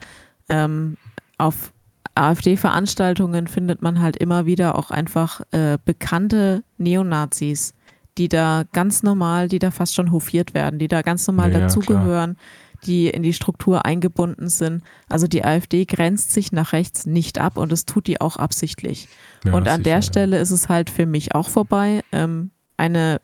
[0.49, 0.97] ähm,
[1.37, 1.73] auf
[2.15, 7.73] AfD-Veranstaltungen findet man halt immer wieder auch einfach äh, bekannte Neonazis,
[8.17, 11.59] die da ganz normal, die da fast schon hofiert werden, die da ganz normal ja,
[11.59, 14.83] dazugehören, ja, die in die Struktur eingebunden sind.
[15.09, 19.07] Also die AfD grenzt sich nach rechts nicht ab und das tut die auch absichtlich.
[19.43, 22.01] Ja, und an der Stelle ist es halt für mich auch vorbei.
[22.11, 23.19] Ähm, eine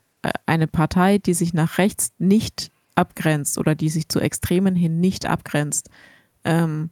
[0.46, 5.26] eine Partei, die sich nach rechts nicht abgrenzt oder die sich zu Extremen hin nicht
[5.26, 5.90] abgrenzt
[6.44, 6.90] ähm,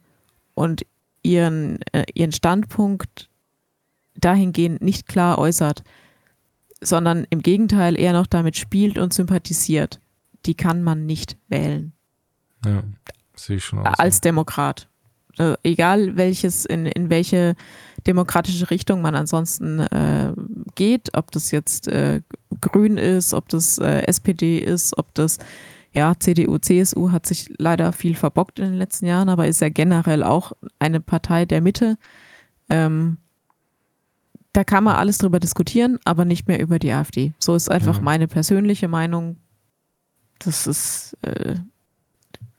[0.53, 0.85] und
[1.21, 3.29] ihren, äh, ihren Standpunkt
[4.15, 5.83] dahingehend nicht klar äußert,
[6.81, 9.99] sondern im Gegenteil eher noch damit spielt und sympathisiert,
[10.45, 11.93] die kann man nicht wählen.
[12.65, 12.83] Ja,
[13.35, 13.97] sehe ich schon aus.
[13.97, 14.89] Als Demokrat.
[15.37, 17.55] Also egal welches, in, in welche
[18.05, 20.33] demokratische Richtung man ansonsten äh,
[20.75, 22.21] geht, ob das jetzt äh,
[22.61, 25.39] Grün ist, ob das äh, SPD ist, ob das
[25.93, 29.69] ja, CDU, CSU hat sich leider viel verbockt in den letzten Jahren, aber ist ja
[29.69, 31.97] generell auch eine Partei der Mitte.
[32.69, 33.17] Ähm,
[34.53, 37.33] da kann man alles drüber diskutieren, aber nicht mehr über die AfD.
[37.39, 38.01] So ist einfach ja.
[38.01, 39.37] meine persönliche Meinung.
[40.39, 41.55] Das ist äh,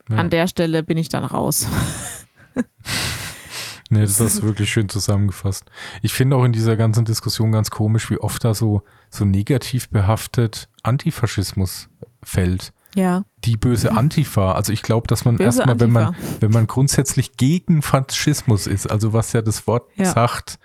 [0.09, 0.17] ja.
[0.17, 1.67] an der Stelle bin ich dann raus.
[3.91, 5.71] nee, das hast du wirklich schön zusammengefasst.
[6.03, 9.89] Ich finde auch in dieser ganzen Diskussion ganz komisch, wie oft da so, so negativ
[9.89, 11.89] behaftet Antifaschismus
[12.23, 12.73] fällt.
[12.95, 13.25] Ja.
[13.45, 14.53] Die böse Antifa.
[14.53, 19.13] Also ich glaube, dass man erstmal, wenn man, wenn man grundsätzlich gegen Faschismus ist, also
[19.13, 20.07] was ja das Wort ja.
[20.07, 20.59] sagt,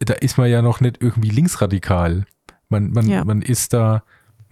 [0.00, 2.24] da ist man ja noch nicht irgendwie linksradikal.
[2.68, 3.24] Man, man, ja.
[3.24, 4.02] man ist da,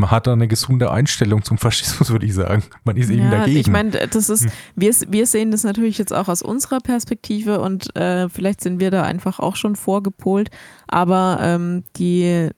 [0.00, 2.64] man hat da eine gesunde Einstellung zum Faschismus, würde ich sagen.
[2.84, 3.60] Man ist eben ja, dagegen.
[3.60, 4.50] Ich meine, das ist, hm.
[4.74, 8.90] wir, wir sehen das natürlich jetzt auch aus unserer Perspektive und äh, vielleicht sind wir
[8.90, 10.50] da einfach auch schon vorgepolt,
[10.88, 12.48] aber ähm, die,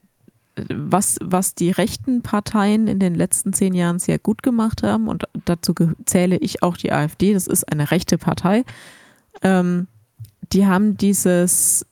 [0.73, 5.25] was, was die rechten Parteien in den letzten zehn Jahren sehr gut gemacht haben, und
[5.45, 5.73] dazu
[6.05, 8.63] zähle ich auch die AfD, das ist eine rechte Partei,
[9.41, 9.87] ähm,
[10.51, 11.85] die haben dieses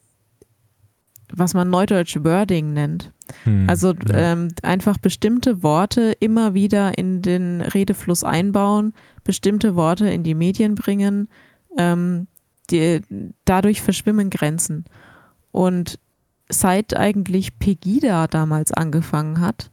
[1.34, 3.10] was man neudeutsch Wording nennt.
[3.44, 4.32] Hm, also ja.
[4.32, 10.74] ähm, einfach bestimmte Worte immer wieder in den Redefluss einbauen, bestimmte Worte in die Medien
[10.74, 11.28] bringen.
[11.76, 12.26] Ähm,
[12.70, 13.00] die,
[13.44, 14.84] dadurch verschwimmen Grenzen.
[15.50, 15.98] Und
[16.48, 19.70] seit eigentlich Pegida damals angefangen hat,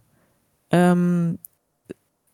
[0.71, 1.39] ähm,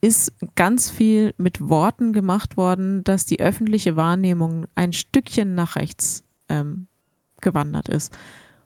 [0.01, 6.23] ist ganz viel mit Worten gemacht worden, dass die öffentliche Wahrnehmung ein Stückchen nach rechts
[6.49, 6.87] ähm,
[7.41, 8.15] gewandert ist.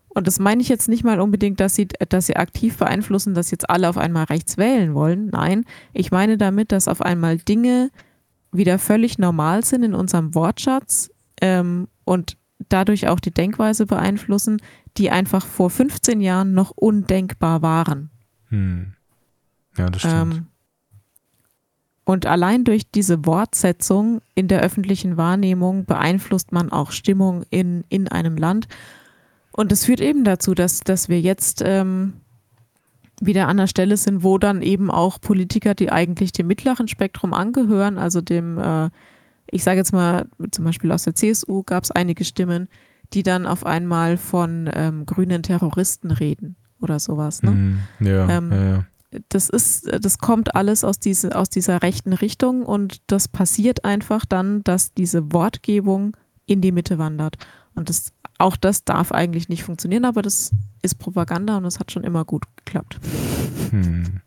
[0.09, 3.51] Und das meine ich jetzt nicht mal unbedingt, dass sie, dass sie aktiv beeinflussen, dass
[3.51, 5.27] jetzt alle auf einmal rechts wählen wollen.
[5.27, 7.91] Nein, ich meine damit, dass auf einmal Dinge
[8.51, 12.37] wieder völlig normal sind in unserem Wortschatz ähm, und
[12.67, 14.61] dadurch auch die Denkweise beeinflussen,
[14.97, 18.09] die einfach vor 15 Jahren noch undenkbar waren.
[18.49, 18.93] Hm.
[19.77, 20.33] Ja, das stimmt.
[20.33, 20.47] Ähm,
[22.03, 28.07] und allein durch diese Wortsetzung in der öffentlichen Wahrnehmung beeinflusst man auch Stimmung in, in
[28.07, 28.67] einem Land.
[29.51, 32.13] Und das führt eben dazu, dass, dass wir jetzt ähm,
[33.21, 37.33] wieder an der Stelle sind, wo dann eben auch Politiker, die eigentlich dem mittleren Spektrum
[37.33, 38.89] angehören, also dem, äh,
[39.51, 42.69] ich sage jetzt mal, zum Beispiel aus der CSU gab es einige Stimmen,
[43.13, 47.41] die dann auf einmal von ähm, grünen Terroristen reden oder sowas.
[47.43, 47.51] Ne?
[47.51, 48.85] Mm, ja, ähm, ja, ja.
[49.29, 54.23] Das ist, das kommt alles aus, diese, aus dieser rechten Richtung und das passiert einfach
[54.23, 57.37] dann, dass diese Wortgebung in die Mitte wandert.
[57.73, 61.91] Und das auch das darf eigentlich nicht funktionieren, aber das ist Propaganda und das hat
[61.91, 62.99] schon immer gut geklappt.
[63.69, 64.21] Hm.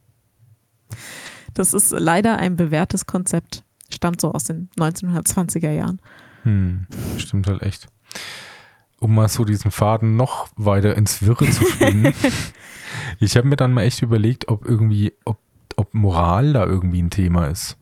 [1.54, 3.64] Das ist leider ein bewährtes Konzept.
[3.90, 6.00] Stammt so aus den 1920er Jahren.
[6.44, 6.86] Hm.
[7.18, 7.88] Stimmt halt echt.
[9.00, 12.14] um mal so diesen Faden noch weiter ins Wirre zu spinnen,
[13.18, 15.38] ich habe mir dann mal echt überlegt, ob irgendwie, ob,
[15.76, 17.76] ob Moral da irgendwie ein Thema ist.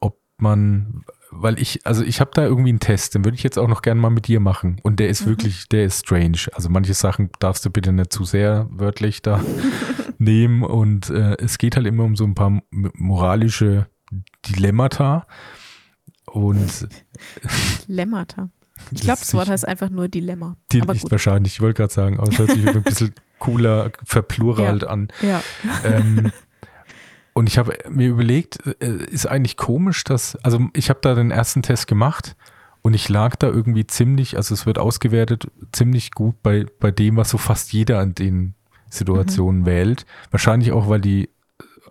[0.00, 1.04] Ob man,
[1.34, 3.82] weil ich, also ich habe da irgendwie einen Test, den würde ich jetzt auch noch
[3.82, 4.78] gerne mal mit dir machen.
[4.82, 5.30] Und der ist mhm.
[5.30, 6.38] wirklich, der ist strange.
[6.52, 9.42] Also manche Sachen darfst du bitte nicht zu sehr wörtlich da
[10.18, 10.62] nehmen.
[10.62, 13.86] Und äh, es geht halt immer um so ein paar moralische
[14.46, 15.26] Dilemmata.
[16.26, 16.88] Und
[17.88, 18.50] Dilemmata.
[18.90, 20.56] Ich glaube, das Wort heißt einfach nur Dilemma.
[20.72, 24.82] Die aber wahrscheinlich, ich wollte gerade sagen, aber es hört sich ein bisschen cooler, verpluralt
[24.82, 24.88] ja.
[24.88, 25.08] an.
[25.22, 25.42] Ja.
[25.84, 26.30] Ähm,
[27.34, 31.30] und ich habe mir überlegt, äh, ist eigentlich komisch, dass, also ich habe da den
[31.30, 32.36] ersten Test gemacht
[32.82, 37.16] und ich lag da irgendwie ziemlich, also es wird ausgewertet, ziemlich gut bei, bei dem,
[37.16, 38.54] was so fast jeder an den
[38.90, 39.66] Situationen mhm.
[39.66, 40.06] wählt.
[40.30, 41.30] Wahrscheinlich auch, weil die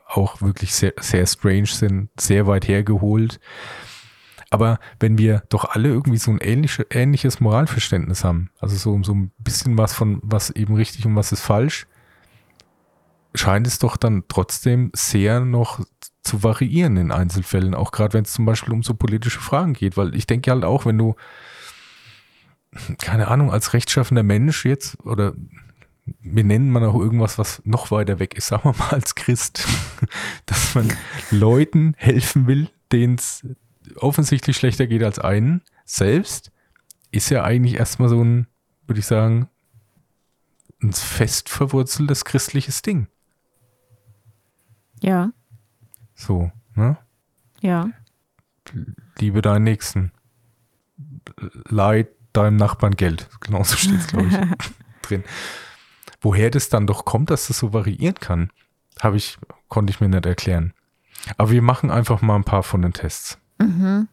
[0.07, 3.39] auch wirklich sehr, sehr strange sind, sehr weit hergeholt.
[4.49, 9.13] Aber wenn wir doch alle irgendwie so ein ähnliche, ähnliches Moralverständnis haben, also so, so
[9.13, 11.87] ein bisschen was von was eben richtig und was ist falsch,
[13.33, 15.79] scheint es doch dann trotzdem sehr noch
[16.21, 19.97] zu variieren in Einzelfällen, auch gerade wenn es zum Beispiel um so politische Fragen geht,
[19.97, 21.15] weil ich denke halt auch, wenn du,
[22.99, 25.33] keine Ahnung, als rechtschaffender Mensch jetzt oder
[26.19, 29.67] wir nennen man auch irgendwas, was noch weiter weg ist, sagen wir mal als Christ,
[30.45, 30.91] dass man
[31.29, 33.45] Leuten helfen will, denen es
[33.95, 36.51] offensichtlich schlechter geht als einen selbst,
[37.11, 38.47] ist ja eigentlich erstmal so ein,
[38.87, 39.49] würde ich sagen,
[40.81, 43.07] ein fest verwurzeltes christliches Ding.
[45.01, 45.31] Ja.
[46.15, 46.97] So, ne?
[47.61, 47.89] Ja.
[49.19, 50.11] Liebe deinen Nächsten.
[51.67, 53.29] Leid deinem Nachbarn Geld.
[53.41, 54.67] Genauso steht es, glaube ich,
[55.01, 55.23] drin.
[56.21, 58.51] Woher das dann doch kommt, dass das so variieren kann,
[58.99, 59.37] habe ich,
[59.67, 60.73] konnte ich mir nicht erklären.
[61.37, 63.37] Aber wir machen einfach mal ein paar von den Tests.
[63.59, 64.07] Mhm.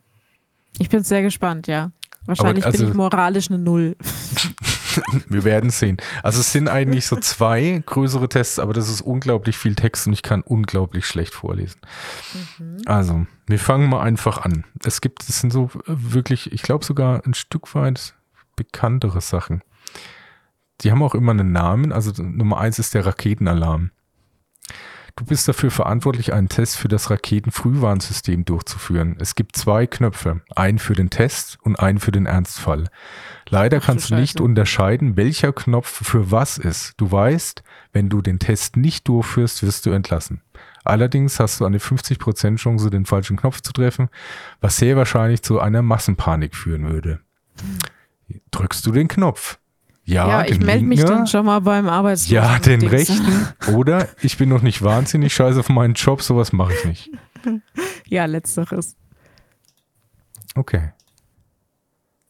[0.78, 1.90] Ich bin sehr gespannt, ja.
[2.26, 3.96] Wahrscheinlich also, bin ich moralisch eine Null.
[5.28, 5.96] wir werden sehen.
[6.22, 10.12] Also es sind eigentlich so zwei größere Tests, aber das ist unglaublich viel Text und
[10.12, 11.80] ich kann unglaublich schlecht vorlesen.
[12.58, 12.78] Mhm.
[12.86, 14.64] Also, wir fangen mal einfach an.
[14.84, 18.14] Es gibt, es sind so wirklich, ich glaube sogar ein Stück weit
[18.56, 19.62] bekanntere Sachen.
[20.82, 21.92] Die haben auch immer einen Namen.
[21.92, 23.90] Also Nummer eins ist der Raketenalarm.
[25.18, 29.16] Du bist dafür verantwortlich, einen Test für das Raketenfrühwarnsystem durchzuführen.
[29.18, 32.84] Es gibt zwei Knöpfe, einen für den Test und einen für den Ernstfall.
[33.48, 36.94] Leider Ach, kannst du nicht unterscheiden, welcher Knopf für was ist.
[36.98, 40.40] Du weißt, wenn du den Test nicht durchführst, wirst du entlassen.
[40.84, 44.10] Allerdings hast du eine 50% Chance, den falschen Knopf zu treffen,
[44.60, 47.18] was sehr wahrscheinlich zu einer Massenpanik führen würde.
[47.60, 48.38] Hm.
[48.52, 49.58] Drückst du den Knopf,
[50.08, 52.34] ja, ja ich melde mich dann schon mal beim Arbeitslosen.
[52.34, 53.48] Ja, den rechten.
[53.74, 57.10] Oder ich bin noch nicht wahnsinnig scheiße auf meinen Job, sowas mache ich nicht.
[58.06, 58.96] Ja, letzteres.
[60.54, 60.92] Okay.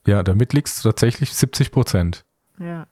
[0.07, 2.25] Ja, damit liegst du tatsächlich 70 Prozent.
[2.59, 2.89] Ja.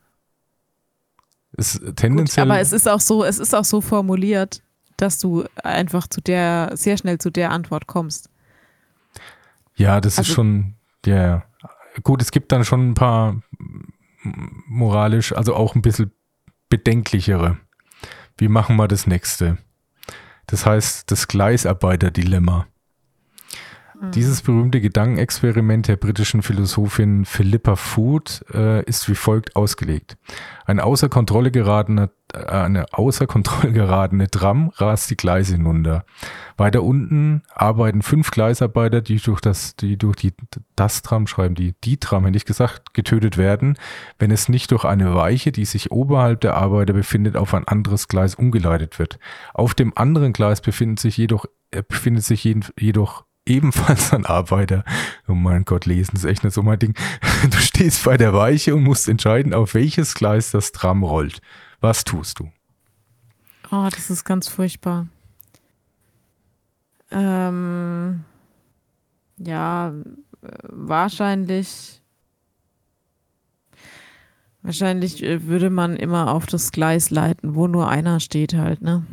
[1.57, 2.45] Ist tendenziell.
[2.45, 4.63] Gut, aber es ist auch so, es ist auch so formuliert,
[4.95, 8.29] dass du einfach zu der, sehr schnell zu der Antwort kommst.
[9.75, 10.75] Ja, das also, ist schon,
[11.05, 11.43] ja,
[12.03, 13.35] gut, es gibt dann schon ein paar
[14.67, 16.11] moralisch, also auch ein bisschen
[16.69, 17.57] bedenklichere.
[18.37, 19.57] Wie machen wir das nächste?
[20.47, 22.67] Das heißt, das Gleisarbeiter-Dilemma.
[23.99, 24.11] Mhm.
[24.11, 30.17] Dieses berühmte Gedankenexperiment der britischen Philosophin Philippa Food äh, ist wie folgt ausgelegt.
[30.65, 36.05] Ein außer Kontrolle geratene, äh, eine außer Kontrolle geratene Tram rast die Gleise hinunter.
[36.57, 40.33] Weiter unten arbeiten fünf Gleisarbeiter, die durch das, die durch die,
[40.75, 43.77] das Tram schreiben, die, die Tram, hätte ich gesagt, getötet werden,
[44.19, 48.07] wenn es nicht durch eine Weiche, die sich oberhalb der Arbeiter befindet, auf ein anderes
[48.07, 49.17] Gleis umgeleitet wird.
[49.53, 52.43] Auf dem anderen Gleis befindet sich jedoch, äh, befindet sich
[52.79, 54.83] jedoch ebenfalls ein Arbeiter.
[55.27, 56.93] Oh mein Gott, lesen ist echt nicht so mein Ding.
[57.49, 61.39] Du stehst bei der Weiche und musst entscheiden, auf welches Gleis das Tram rollt.
[61.79, 62.51] Was tust du?
[63.71, 65.07] Oh, das ist ganz furchtbar.
[67.11, 68.23] Ähm,
[69.37, 69.93] ja,
[70.41, 72.01] wahrscheinlich.
[74.61, 79.05] Wahrscheinlich äh, würde man immer auf das Gleis leiten, wo nur einer steht halt, ne?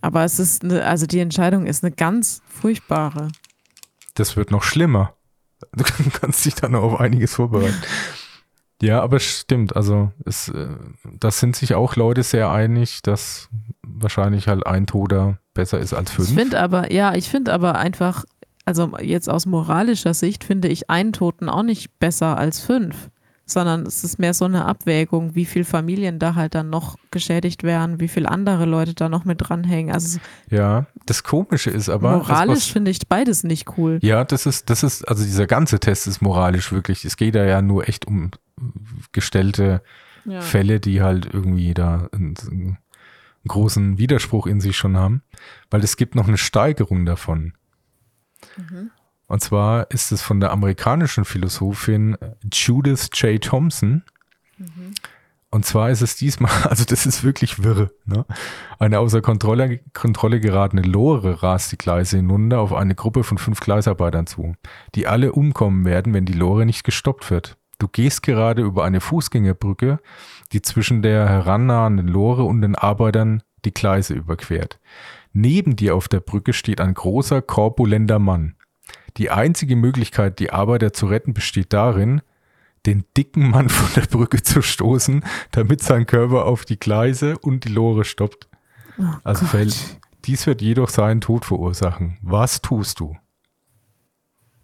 [0.00, 3.28] Aber es ist eine, also die Entscheidung ist eine ganz furchtbare
[4.14, 5.14] das wird noch schlimmer.
[5.74, 5.84] Du
[6.20, 7.80] kannst dich dann auf einiges vorbereiten.
[8.82, 9.76] Ja, aber es stimmt.
[9.76, 10.70] Also es, äh,
[11.04, 13.48] das sind sich auch Leute sehr einig, dass
[13.82, 16.28] wahrscheinlich halt ein Toter besser ist als fünf.
[16.30, 18.24] Ich finde aber, ja, ich finde aber einfach,
[18.64, 23.08] also jetzt aus moralischer Sicht finde ich einen Toten auch nicht besser als fünf.
[23.52, 27.62] Sondern es ist mehr so eine Abwägung, wie viele Familien da halt dann noch geschädigt
[27.62, 29.92] werden, wie viele andere Leute da noch mit dranhängen.
[29.92, 30.18] Also
[30.50, 32.18] ja, das Komische ist aber.
[32.18, 33.98] Moralisch finde ich beides nicht cool.
[34.02, 37.04] Ja, das ist, das ist, also dieser ganze Test ist moralisch wirklich.
[37.04, 38.30] Es geht da ja nur echt um
[39.12, 39.82] gestellte
[40.24, 40.40] ja.
[40.40, 42.78] Fälle, die halt irgendwie da einen, einen
[43.46, 45.22] großen Widerspruch in sich schon haben,
[45.70, 47.54] weil es gibt noch eine Steigerung davon.
[48.56, 48.90] Mhm.
[49.32, 52.18] Und zwar ist es von der amerikanischen Philosophin
[52.52, 53.42] Judith J.
[53.42, 54.02] Thompson.
[54.58, 54.92] Mhm.
[55.48, 57.92] Und zwar ist es diesmal, also das ist wirklich wirre.
[58.04, 58.26] Ne?
[58.78, 63.60] Eine außer Kontrolle, Kontrolle geratene Lore rast die Gleise hinunter auf eine Gruppe von fünf
[63.60, 64.54] Gleisarbeitern zu,
[64.94, 67.56] die alle umkommen werden, wenn die Lore nicht gestoppt wird.
[67.78, 69.98] Du gehst gerade über eine Fußgängerbrücke,
[70.52, 74.78] die zwischen der herannahenden Lore und den Arbeitern die Gleise überquert.
[75.32, 78.56] Neben dir auf der Brücke steht ein großer, korpulenter Mann.
[79.16, 82.22] Die einzige Möglichkeit, die Arbeiter zu retten, besteht darin,
[82.86, 87.64] den dicken Mann von der Brücke zu stoßen, damit sein Körper auf die Gleise und
[87.64, 88.48] die Lore stoppt.
[88.98, 92.18] Oh also fällt, dies wird jedoch seinen Tod verursachen.
[92.22, 93.16] Was tust du?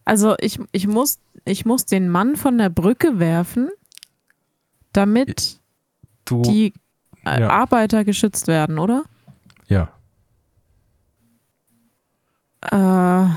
[0.04, 3.68] Also ich, ich, muss, ich muss den Mann von der Brücke werfen,
[4.92, 5.60] damit
[6.24, 6.72] du, die
[7.26, 7.50] äh, ja.
[7.50, 9.04] Arbeiter geschützt werden, oder?
[9.66, 9.90] Ja.
[12.62, 13.28] Äh,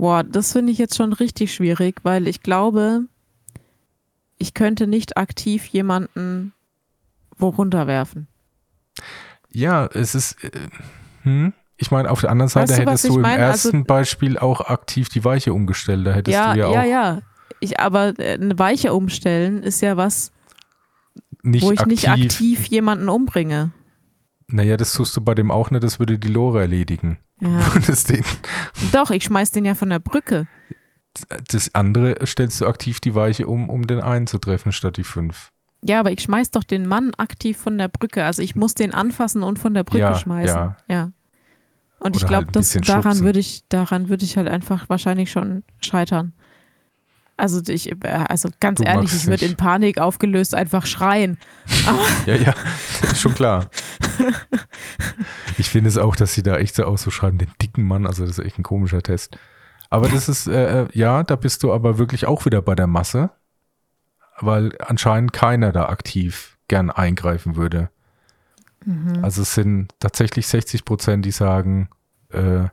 [0.00, 3.02] Boah, das finde ich jetzt schon richtig schwierig, weil ich glaube,
[4.38, 6.54] ich könnte nicht aktiv jemanden
[7.36, 8.26] wo runterwerfen.
[9.50, 10.42] Ja, es ist.
[10.42, 10.52] Äh,
[11.24, 11.52] hm?
[11.76, 13.38] Ich meine, auf der anderen Seite weißt du, hättest du im mein?
[13.38, 16.06] ersten also, Beispiel auch aktiv die Weiche umgestellt.
[16.06, 16.74] Da hättest ja, du ja auch.
[16.74, 17.22] Ja, ja.
[17.60, 20.32] Ich, aber äh, eine Weiche umstellen ist ja was,
[21.42, 23.72] wo ich aktiv, nicht aktiv jemanden umbringe.
[24.52, 27.18] Naja, das tust du bei dem auch nicht, das würde die Lore erledigen.
[27.40, 27.60] Ja.
[27.86, 28.24] Das Ding.
[28.92, 30.46] Doch, ich schmeiß den ja von der Brücke.
[31.48, 35.04] Das andere stellst du aktiv die Weiche um, um den einen zu treffen statt die
[35.04, 35.50] fünf.
[35.82, 38.24] Ja, aber ich schmeiß doch den Mann aktiv von der Brücke.
[38.24, 40.56] Also ich muss den anfassen und von der Brücke ja, schmeißen.
[40.56, 40.76] Ja.
[40.88, 41.12] ja.
[41.98, 45.62] Und Oder ich glaube, halt daran würde ich, daran würde ich halt einfach wahrscheinlich schon
[45.80, 46.32] scheitern.
[47.40, 51.38] Also ich, äh, also ganz du ehrlich, ich würde in Panik aufgelöst einfach schreien.
[52.26, 52.54] ja, ja,
[53.14, 53.70] schon klar.
[55.56, 58.38] Ich finde es auch, dass sie da echt so auszuschreiben, den dicken Mann, also das
[58.38, 59.38] ist echt ein komischer Test.
[59.88, 62.86] Aber das ist, äh, äh, ja, da bist du aber wirklich auch wieder bei der
[62.86, 63.30] Masse,
[64.38, 67.90] weil anscheinend keiner da aktiv gern eingreifen würde.
[68.84, 69.24] Mhm.
[69.24, 71.88] Also es sind tatsächlich 60 Prozent, die sagen,
[72.28, 72.64] äh,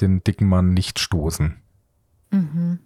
[0.00, 1.56] den dicken Mann nicht stoßen.
[2.30, 2.78] Mhm.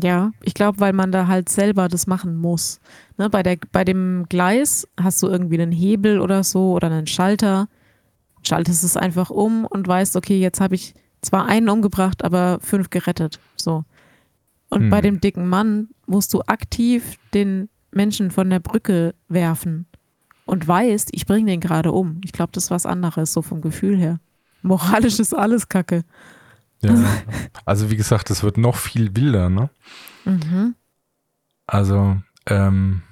[0.00, 2.80] Ja, ich glaube, weil man da halt selber das machen muss.
[3.16, 7.06] Ne, bei, der, bei dem Gleis hast du irgendwie einen Hebel oder so oder einen
[7.06, 7.68] Schalter,
[8.42, 12.90] schaltest es einfach um und weißt, okay, jetzt habe ich zwar einen umgebracht, aber fünf
[12.90, 13.40] gerettet.
[13.56, 13.84] So.
[14.68, 14.90] Und hm.
[14.90, 19.86] bei dem dicken Mann musst du aktiv den Menschen von der Brücke werfen
[20.44, 22.20] und weißt, ich bringe den gerade um.
[22.24, 24.20] Ich glaube, das ist was anderes, so vom Gefühl her.
[24.62, 26.04] Moralisch ist alles Kacke.
[26.80, 26.94] Ja.
[27.64, 29.70] Also wie gesagt, es wird noch viel wilder, ne?
[30.24, 30.74] Mhm.
[31.66, 32.16] Also,
[32.46, 33.02] ähm,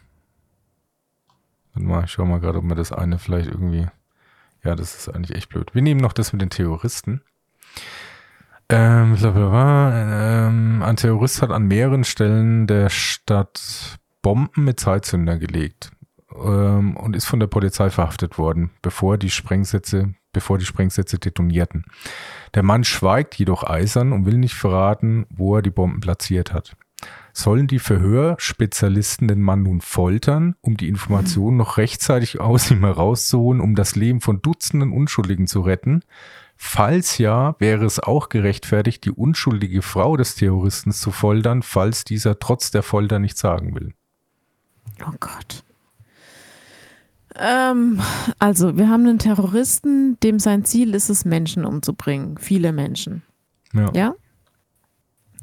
[1.74, 3.86] mal, ich schau mal gerade, ob mir das eine vielleicht irgendwie.
[4.64, 5.74] Ja, das ist eigentlich echt blöd.
[5.74, 7.22] Wir nehmen noch das mit den Terroristen.
[8.68, 15.92] Ähm, ähm, ein Terrorist hat an mehreren Stellen der Stadt Bomben mit Zeitzünder gelegt
[16.34, 21.86] ähm, und ist von der Polizei verhaftet worden, bevor die Sprengsätze, bevor die Sprengsätze detonierten.
[22.52, 26.76] Der Mann schweigt jedoch eisern und will nicht verraten, wo er die Bomben platziert hat.
[27.32, 33.62] Sollen die Verhörspezialisten den Mann nun foltern, um die Informationen noch rechtzeitig aus ihm herauszuholen,
[33.62, 36.02] um das Leben von Dutzenden Unschuldigen zu retten?
[36.58, 42.38] Falls ja, wäre es auch gerechtfertigt, die unschuldige Frau des Terroristen zu foltern, falls dieser
[42.38, 43.94] trotz der Folter nichts sagen will.
[45.00, 45.65] Oh Gott.
[47.38, 48.00] Ähm,
[48.38, 52.38] also, wir haben einen Terroristen, dem sein Ziel ist es, Menschen umzubringen.
[52.38, 53.22] Viele Menschen.
[53.72, 53.92] Ja.
[53.94, 54.14] ja?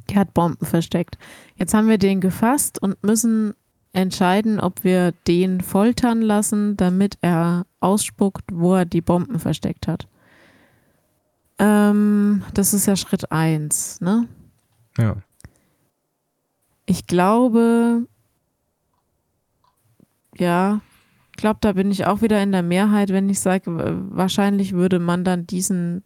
[0.09, 1.17] Der hat Bomben versteckt.
[1.55, 3.53] Jetzt haben wir den gefasst und müssen
[3.93, 10.07] entscheiden, ob wir den foltern lassen, damit er ausspuckt, wo er die Bomben versteckt hat.
[11.59, 14.27] Ähm, das ist ja Schritt eins, ne?
[14.97, 15.17] Ja.
[16.85, 18.07] Ich glaube,
[20.35, 20.81] ja,
[21.33, 24.99] ich glaube, da bin ich auch wieder in der Mehrheit, wenn ich sage, wahrscheinlich würde
[24.99, 26.03] man dann diesen,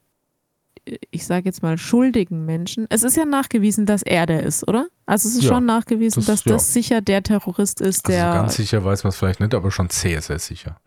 [1.12, 2.88] ich sage jetzt mal, schuldigen Menschen.
[2.90, 4.88] Es ist ja nachgewiesen, dass er der ist, oder?
[5.06, 6.54] Also es ist ja, schon nachgewiesen, das, dass ja.
[6.54, 8.32] das sicher der Terrorist ist, also der.
[8.32, 10.80] ganz sicher weiß man es vielleicht nicht, aber schon sehr, sehr sicher.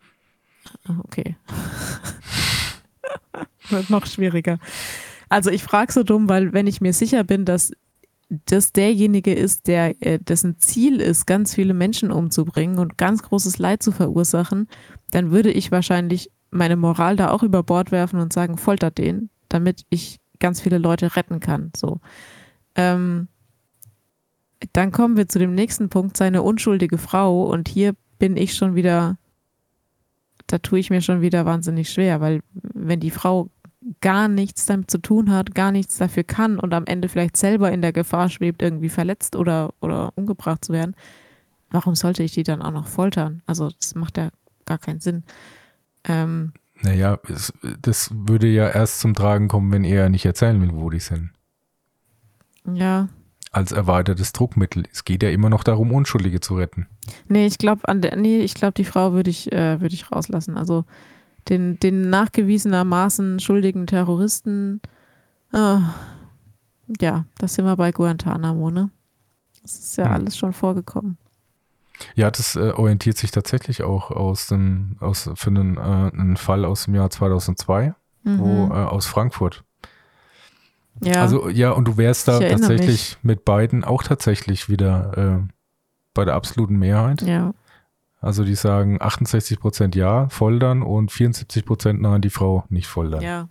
[0.85, 1.35] Ah, okay.
[3.69, 4.57] Wird noch schwieriger.
[5.29, 7.71] Also ich frage so dumm, weil wenn ich mir sicher bin, dass
[8.45, 13.57] das derjenige ist, der äh, dessen Ziel ist, ganz viele Menschen umzubringen und ganz großes
[13.57, 14.67] Leid zu verursachen,
[15.11, 19.29] dann würde ich wahrscheinlich meine Moral da auch über Bord werfen und sagen, foltert den,
[19.49, 21.71] damit ich ganz viele Leute retten kann.
[21.75, 21.99] So.
[22.75, 23.27] Ähm,
[24.71, 27.43] dann kommen wir zu dem nächsten Punkt, seine unschuldige Frau.
[27.43, 29.17] Und hier bin ich schon wieder,
[30.47, 33.49] da tue ich mir schon wieder wahnsinnig schwer, weil wenn die Frau
[34.01, 37.71] gar nichts damit zu tun hat, gar nichts dafür kann und am Ende vielleicht selber
[37.71, 40.95] in der Gefahr schwebt, irgendwie verletzt oder, oder umgebracht zu werden,
[41.71, 43.41] warum sollte ich die dann auch noch foltern?
[43.45, 44.29] Also das macht ja
[44.65, 45.23] gar keinen Sinn.
[46.03, 50.73] Ähm, naja, es, das würde ja erst zum Tragen kommen, wenn er nicht erzählen will,
[50.73, 51.31] wo die sind.
[52.71, 53.09] Ja.
[53.51, 54.85] Als erweitertes Druckmittel.
[54.91, 56.87] Es geht ja immer noch darum, Unschuldige zu retten.
[57.27, 57.81] Nee, ich glaube,
[58.15, 60.57] nee, ich glaube, die Frau würde ich, äh, würde ich rauslassen.
[60.57, 60.85] Also
[61.51, 64.81] den, den nachgewiesenermaßen schuldigen Terroristen,
[65.53, 65.77] äh,
[66.99, 68.89] ja, das sind wir bei Guantanamo, ne?
[69.61, 70.13] Das ist ja hm.
[70.13, 71.17] alles schon vorgekommen.
[72.15, 76.65] Ja, das äh, orientiert sich tatsächlich auch aus dem, aus, für einen, äh, einen Fall
[76.65, 77.93] aus dem Jahr 2002,
[78.23, 78.39] mhm.
[78.39, 79.63] wo, äh, aus Frankfurt.
[81.03, 81.21] Ja.
[81.21, 83.17] Also, ja, und du wärst da tatsächlich mich.
[83.23, 85.53] mit beiden auch tatsächlich wieder äh,
[86.13, 87.21] bei der absoluten Mehrheit.
[87.21, 87.53] Ja.
[88.21, 93.21] Also die sagen 68 Prozent ja, foltern und 74 Prozent nein, die Frau nicht foltern.
[93.21, 93.49] Ja.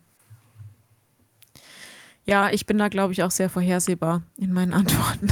[2.25, 5.29] Ja, ich bin da, glaube ich, auch sehr vorhersehbar in meinen Antworten.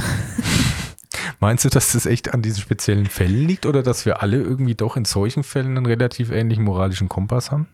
[1.39, 4.75] Meinst du, dass das echt an diesen speziellen Fällen liegt oder dass wir alle irgendwie
[4.75, 7.69] doch in solchen Fällen einen relativ ähnlichen moralischen Kompass haben?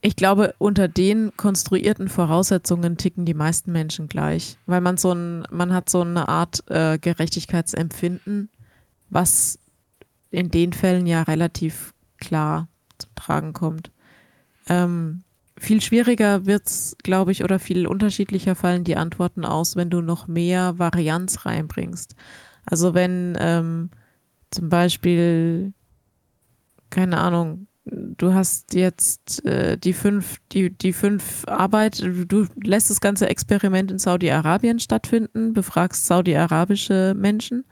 [0.00, 5.44] Ich glaube, unter den konstruierten Voraussetzungen ticken die meisten Menschen gleich, weil man so ein,
[5.50, 8.48] man hat so eine Art äh, Gerechtigkeitsempfinden,
[9.10, 9.58] was
[10.30, 12.68] in den Fällen ja relativ klar
[12.98, 13.90] zum Tragen kommt.
[14.68, 15.24] Ähm,
[15.56, 20.00] viel schwieriger wird es, glaube ich, oder viel unterschiedlicher fallen die Antworten aus, wenn du
[20.00, 22.14] noch mehr Varianz reinbringst.
[22.64, 23.90] Also wenn ähm,
[24.50, 25.72] zum Beispiel,
[26.90, 33.00] keine Ahnung, du hast jetzt äh, die fünf, die, die fünf Arbeit, du lässt das
[33.00, 37.64] ganze Experiment in Saudi-Arabien stattfinden, befragst saudi-arabische Menschen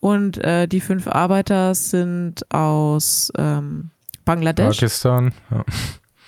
[0.00, 3.90] und äh, die fünf Arbeiter sind aus ähm,
[4.24, 4.78] Bangladesch.
[4.78, 5.64] Pakistan, ja.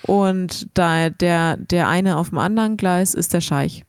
[0.03, 3.83] Und da der, der eine auf dem anderen Gleis ist der Scheich.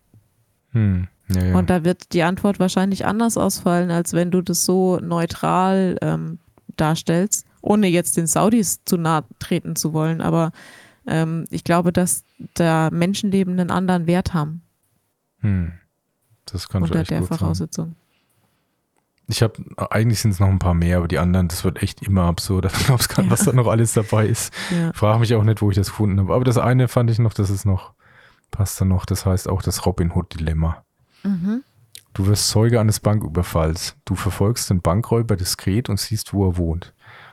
[0.72, 1.08] Hm.
[1.28, 1.56] Ja, ja.
[1.56, 6.38] Und da wird die Antwort wahrscheinlich anders ausfallen, als wenn du das so neutral ähm,
[6.76, 10.52] darstellst ohne jetzt den Saudis zu nahe treten zu wollen, aber
[11.06, 14.62] ähm, ich glaube, dass da Menschenleben einen anderen Wert haben.
[15.40, 15.72] Hm.
[16.46, 17.86] Das kann unter der Voraussetzung.
[17.86, 17.96] Sein.
[19.28, 22.02] Ich habe, eigentlich sind es noch ein paar mehr, aber die anderen, das wird echt
[22.02, 22.66] immer absurd.
[22.76, 23.30] Ich glaube, ja.
[23.30, 24.52] was da noch alles dabei ist.
[24.70, 24.92] Ja.
[24.92, 26.34] Frage mich auch nicht, wo ich das gefunden habe.
[26.34, 27.94] Aber das eine fand ich noch, das ist noch,
[28.50, 30.84] passt da noch, das heißt auch das Robin Hood-Dilemma.
[31.22, 31.62] Mhm.
[32.14, 33.96] Du wirst Zeuge eines Banküberfalls.
[34.04, 36.92] Du verfolgst den Bankräuber diskret und siehst, wo er wohnt.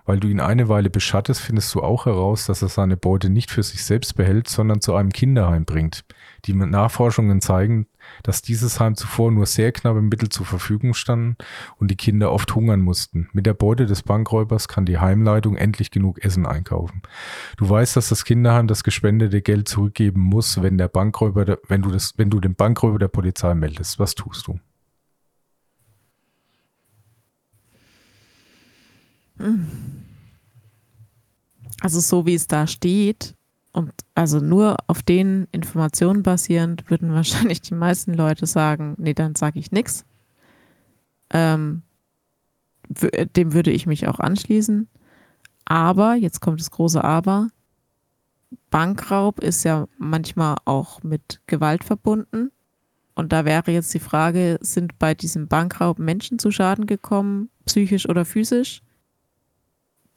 [0.09, 3.51] Weil du ihn eine Weile beschattest, findest du auch heraus, dass er seine Beute nicht
[3.51, 6.03] für sich selbst behält, sondern zu einem Kinderheim bringt.
[6.45, 7.85] Die Nachforschungen zeigen,
[8.23, 11.35] dass dieses Heim zuvor nur sehr knappe Mittel zur Verfügung standen
[11.77, 13.29] und die Kinder oft hungern mussten.
[13.33, 17.03] Mit der Beute des Bankräubers kann die Heimleitung endlich genug Essen einkaufen.
[17.57, 21.91] Du weißt, dass das Kinderheim das gespendete Geld zurückgeben muss, wenn der Bankräuber, wenn du
[21.91, 23.99] das, wenn du den Bankräuber der Polizei meldest.
[23.99, 24.59] Was tust du?
[31.81, 33.35] Also so wie es da steht
[33.71, 39.35] und also nur auf den Informationen basierend, würden wahrscheinlich die meisten Leute sagen, nee, dann
[39.35, 40.05] sage ich nichts.
[41.31, 41.83] Ähm,
[43.35, 44.87] dem würde ich mich auch anschließen.
[45.65, 47.49] Aber, jetzt kommt das große Aber,
[48.71, 52.51] Bankraub ist ja manchmal auch mit Gewalt verbunden.
[53.13, 58.09] Und da wäre jetzt die Frage, sind bei diesem Bankraub Menschen zu Schaden gekommen, psychisch
[58.09, 58.81] oder physisch?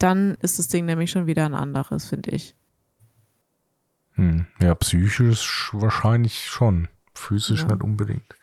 [0.03, 2.55] Dann ist das Ding nämlich schon wieder ein anderes, finde ich.
[4.15, 4.47] Hm.
[4.61, 6.89] Ja, psychisch wahrscheinlich schon.
[7.15, 7.69] Physisch ja.
[7.69, 8.35] nicht unbedingt.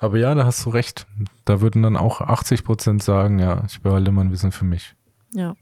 [0.00, 1.06] Aber ja, da hast du recht.
[1.44, 4.94] Da würden dann auch 80 Prozent sagen, ja, ich behalte mein Wissen für mich.
[5.34, 5.54] Ja.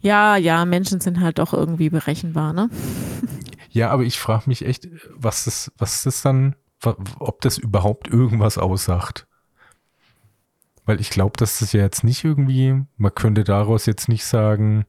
[0.00, 2.70] Ja, ja, Menschen sind halt doch irgendwie berechenbar, ne?
[3.70, 6.56] Ja, aber ich frage mich echt, was das, was das dann,
[7.18, 9.26] ob das überhaupt irgendwas aussagt.
[10.86, 14.86] Weil ich glaube, dass das ja jetzt nicht irgendwie, man könnte daraus jetzt nicht sagen,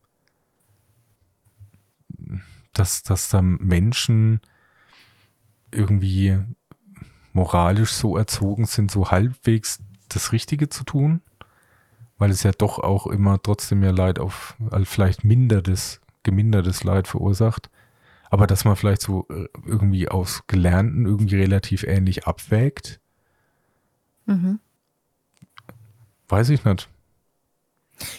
[2.72, 4.40] dass, dass da Menschen
[5.72, 6.38] irgendwie
[7.34, 9.80] moralisch so erzogen sind, so halbwegs
[10.10, 11.22] das Richtige zu tun,
[12.18, 17.08] weil es ja doch auch immer trotzdem ja Leid auf, also vielleicht mindertes, gemindertes Leid
[17.08, 17.70] verursacht.
[18.30, 23.00] Aber dass man vielleicht so äh, irgendwie aus Gelernten irgendwie relativ ähnlich abwägt.
[24.26, 24.60] Mhm.
[26.30, 26.90] Weiß ich nicht.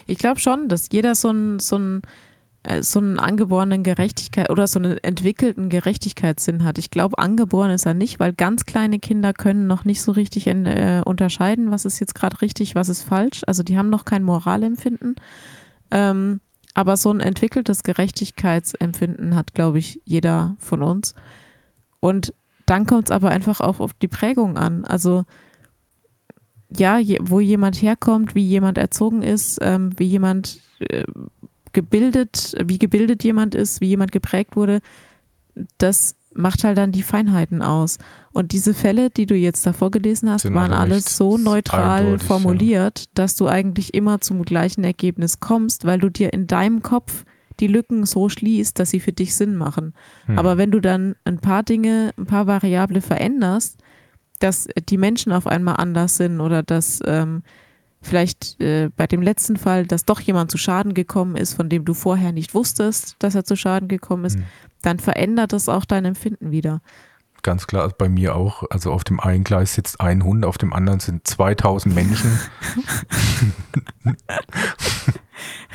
[0.06, 2.02] Ich glaube schon, dass jeder so ein, so ein
[2.64, 6.78] äh, so einen angeborenen Gerechtigkeit oder so einen entwickelten Gerechtigkeitssinn hat.
[6.78, 10.46] Ich glaube, angeboren ist er nicht, weil ganz kleine Kinder können noch nicht so richtig
[10.46, 13.42] in, äh, unterscheiden, was ist jetzt gerade richtig, was ist falsch.
[13.46, 15.16] Also die haben noch kein Moralempfinden.
[15.90, 16.40] Ähm,
[16.74, 21.14] aber so ein entwickeltes Gerechtigkeitsempfinden hat, glaube ich, jeder von uns.
[22.00, 22.34] Und
[22.66, 24.84] dann kommt es aber einfach auch auf die Prägung an.
[24.84, 25.24] Also
[26.76, 31.04] ja, je, wo jemand herkommt, wie jemand erzogen ist, ähm, wie jemand äh,
[31.72, 34.80] gebildet, wie gebildet jemand ist, wie jemand geprägt wurde,
[35.78, 37.98] das macht halt dann die Feinheiten aus.
[38.32, 43.00] Und diese Fälle, die du jetzt davor gelesen hast, Sind waren alles so neutral formuliert,
[43.00, 43.06] ja.
[43.14, 47.24] dass du eigentlich immer zum gleichen Ergebnis kommst, weil du dir in deinem Kopf
[47.60, 49.94] die Lücken so schließt, dass sie für dich Sinn machen.
[50.26, 50.38] Hm.
[50.38, 53.78] Aber wenn du dann ein paar Dinge, ein paar Variable veränderst,
[54.38, 57.42] dass die Menschen auf einmal anders sind oder dass ähm,
[58.00, 61.84] vielleicht äh, bei dem letzten Fall, dass doch jemand zu Schaden gekommen ist, von dem
[61.84, 64.44] du vorher nicht wusstest, dass er zu Schaden gekommen ist, mhm.
[64.82, 66.80] dann verändert das auch dein Empfinden wieder.
[67.42, 68.64] Ganz klar, also bei mir auch.
[68.70, 72.38] Also auf dem einen Gleis sitzt ein Hund, auf dem anderen sind 2000 Menschen.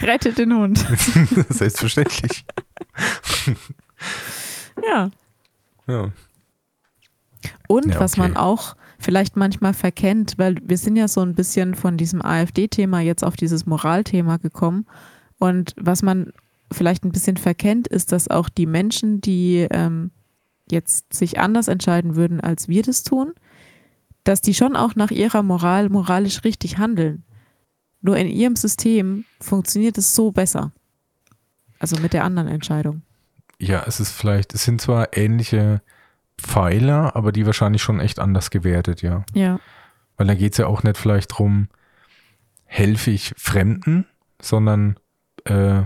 [0.02, 0.78] Rettet den Hund.
[1.50, 2.46] Selbstverständlich.
[4.86, 5.10] ja.
[5.88, 6.12] Ja.
[7.68, 8.00] Und ja, okay.
[8.00, 12.22] was man auch vielleicht manchmal verkennt, weil wir sind ja so ein bisschen von diesem
[12.22, 14.86] AfD-Thema jetzt auf dieses Moralthema gekommen.
[15.40, 16.32] Und was man
[16.72, 20.12] vielleicht ein bisschen verkennt, ist, dass auch die Menschen, die ähm,
[20.70, 23.34] jetzt sich anders entscheiden würden, als wir das tun,
[24.24, 27.24] dass die schon auch nach ihrer Moral moralisch richtig handeln.
[28.02, 30.72] Nur in ihrem System funktioniert es so besser.
[31.80, 33.02] Also mit der anderen Entscheidung.
[33.60, 35.82] Ja, es ist vielleicht, es sind zwar ähnliche
[36.38, 39.24] Pfeiler, aber die wahrscheinlich schon echt anders gewertet, ja.
[39.34, 39.60] Ja.
[40.18, 41.70] Weil da geht es ja auch nicht vielleicht darum,
[42.66, 44.06] helfe ich Fremden,
[44.42, 44.98] sondern
[45.46, 45.84] äh,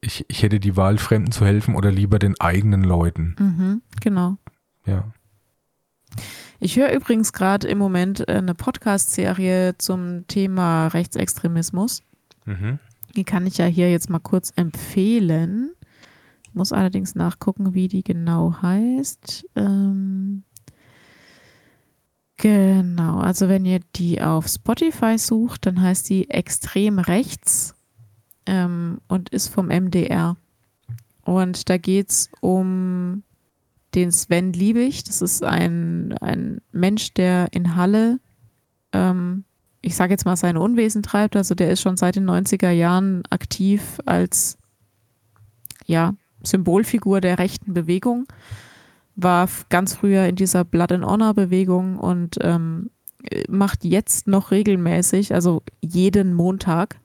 [0.00, 3.34] ich, ich hätte die Wahl, Fremden zu helfen oder lieber den eigenen Leuten.
[3.38, 4.36] Mhm, genau.
[4.84, 5.04] Ja.
[6.58, 12.02] Ich höre übrigens gerade im Moment eine Podcast-Serie zum Thema Rechtsextremismus.
[12.44, 12.78] Mhm.
[13.14, 15.75] Die kann ich ja hier jetzt mal kurz empfehlen
[16.56, 19.46] muss allerdings nachgucken, wie die genau heißt.
[19.54, 20.42] Ähm,
[22.36, 27.74] genau, also wenn ihr die auf Spotify sucht, dann heißt die Extrem Rechts
[28.46, 30.36] ähm, und ist vom MDR.
[31.22, 33.22] Und da geht es um
[33.94, 35.04] den Sven Liebig.
[35.04, 38.20] Das ist ein, ein Mensch, der in Halle,
[38.92, 39.44] ähm,
[39.82, 41.36] ich sage jetzt mal, seine Unwesen treibt.
[41.36, 44.58] Also der ist schon seit den 90er Jahren aktiv als
[45.86, 46.14] ja,
[46.46, 48.26] Symbolfigur der rechten Bewegung,
[49.14, 52.90] war ganz früher in dieser Blood and Honor Bewegung und ähm,
[53.48, 57.00] macht jetzt noch regelmäßig, also jeden Montag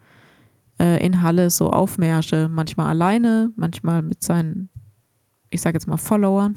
[0.80, 4.70] äh, in Halle so Aufmärsche, manchmal alleine, manchmal mit seinen,
[5.50, 6.56] ich sage jetzt mal Followern.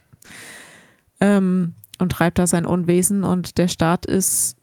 [1.20, 4.56] ähm, und treibt da sein Unwesen und der Staat ist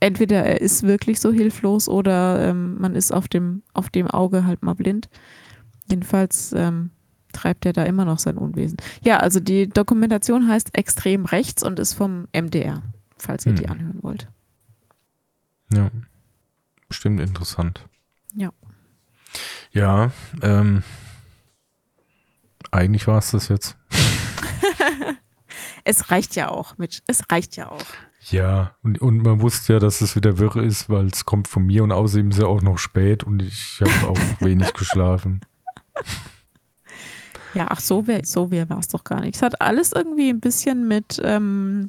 [0.00, 4.44] entweder er ist wirklich so hilflos oder ähm, man ist auf dem, auf dem Auge
[4.44, 5.08] halt mal blind.
[5.88, 6.90] Jedenfalls ähm,
[7.32, 8.76] treibt er da immer noch sein Unwesen.
[9.02, 12.82] Ja, also die Dokumentation heißt Extrem Rechts und ist vom MDR,
[13.18, 13.56] falls ihr hm.
[13.56, 14.28] die anhören wollt.
[15.72, 15.90] Ja,
[16.88, 17.84] bestimmt interessant.
[18.34, 18.50] Ja.
[19.72, 20.12] Ja,
[20.42, 20.82] ähm,
[22.70, 23.76] eigentlich war es das jetzt.
[25.84, 27.02] es reicht ja auch, Mitch.
[27.06, 27.84] Es reicht ja auch.
[28.30, 31.66] Ja, und, und man wusste ja, dass es wieder wirr ist, weil es kommt von
[31.66, 35.40] mir und außerdem ist ja auch noch spät und ich habe auch wenig geschlafen.
[37.54, 39.36] Ja, ach, so wäre so wär, war es doch gar nicht.
[39.36, 41.86] Es hat alles irgendwie ein bisschen mit ähm,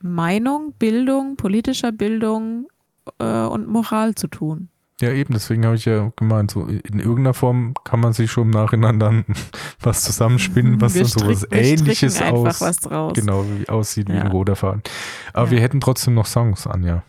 [0.00, 2.68] Meinung, Bildung, politischer Bildung
[3.18, 4.68] äh, und Moral zu tun.
[5.00, 8.44] Ja, eben, deswegen habe ich ja gemeint, so in irgendeiner Form kann man sich schon
[8.44, 9.24] im Nachhinein dann
[9.80, 12.58] was zusammenspinnen, was wir dann so was ähnliches aus,
[13.14, 14.14] genau, wie aussieht ja.
[14.14, 14.82] wie ein roter Faden.
[15.32, 15.50] Aber ja.
[15.52, 17.02] wir hätten trotzdem noch Songs, Anja.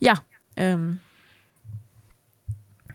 [0.00, 0.14] Ja,
[0.56, 0.98] ähm,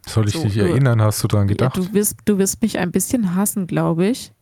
[0.08, 1.02] soll ich so, dich erinnern?
[1.02, 1.78] Hast du daran gedacht?
[1.78, 4.34] Ja, du, wirst, du wirst mich ein bisschen hassen, glaube ich.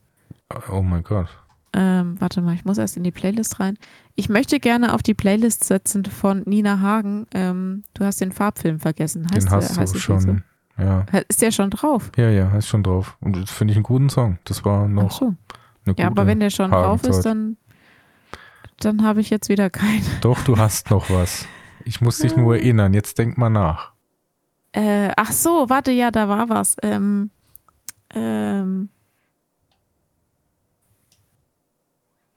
[0.71, 1.27] Oh mein Gott.
[1.75, 3.77] Ähm, warte mal, ich muss erst in die Playlist rein.
[4.15, 7.25] Ich möchte gerne auf die Playlist setzen von Nina Hagen.
[7.33, 9.27] Ähm, du hast den Farbfilm vergessen.
[9.33, 10.19] Heißt den hast der, du schon.
[10.19, 10.35] So?
[10.77, 11.05] Ja.
[11.27, 12.11] Ist der schon drauf?
[12.15, 13.17] Ja, ja, ist schon drauf.
[13.21, 14.37] Und das finde ich einen guten Song.
[14.43, 15.05] Das war noch.
[15.05, 15.25] Ach so.
[15.25, 15.35] Eine
[15.85, 17.57] gute ja, aber wenn der schon drauf ist, dann,
[18.79, 20.05] dann habe ich jetzt wieder keinen.
[20.21, 21.47] Doch, du hast noch was.
[21.85, 22.93] Ich muss dich nur erinnern.
[22.93, 23.92] Jetzt denk mal nach.
[24.73, 26.75] Äh, ach so, warte, ja, da war was.
[26.81, 27.29] Ähm,
[28.13, 28.89] ähm,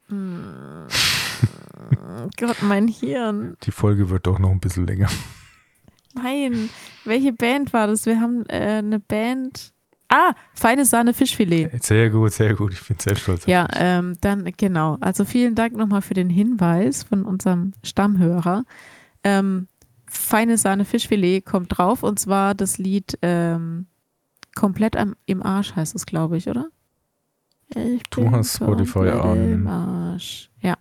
[0.09, 0.87] Mm.
[2.37, 3.57] Gott, mein Hirn.
[3.63, 5.09] Die Folge wird doch noch ein bisschen länger.
[6.13, 6.69] Nein,
[7.03, 8.05] welche Band war das?
[8.05, 9.73] Wir haben äh, eine Band.
[10.09, 11.83] Ah, feine Sahne Fischfilet.
[11.83, 12.71] Sehr gut, sehr gut.
[12.71, 13.45] Ich bin sehr stolz.
[13.45, 14.97] Ja, ähm, dann genau.
[15.01, 18.63] Also vielen Dank nochmal für den Hinweis von unserem Stammhörer.
[19.25, 19.67] Ähm,
[20.07, 23.87] feine Sahne Fischfilet kommt drauf und zwar das Lied ähm,
[24.55, 26.69] komplett am, im Arsch heißt es, glaube ich, oder?
[27.75, 29.53] Ich du hast Spotify an.
[29.53, 30.49] Im Arsch.
[30.61, 30.77] Ja.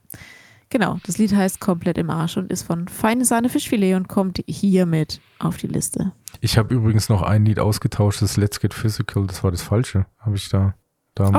[0.69, 4.43] Genau, das Lied heißt Komplett im Arsch und ist von Feine Sahne Fischfilet und kommt
[4.47, 6.13] hiermit auf die Liste.
[6.41, 10.07] Ich habe übrigens noch ein Lied ausgetauscht, das Let's Get Physical, das war das Falsche,
[10.19, 10.75] habe ich da.
[11.15, 11.31] Da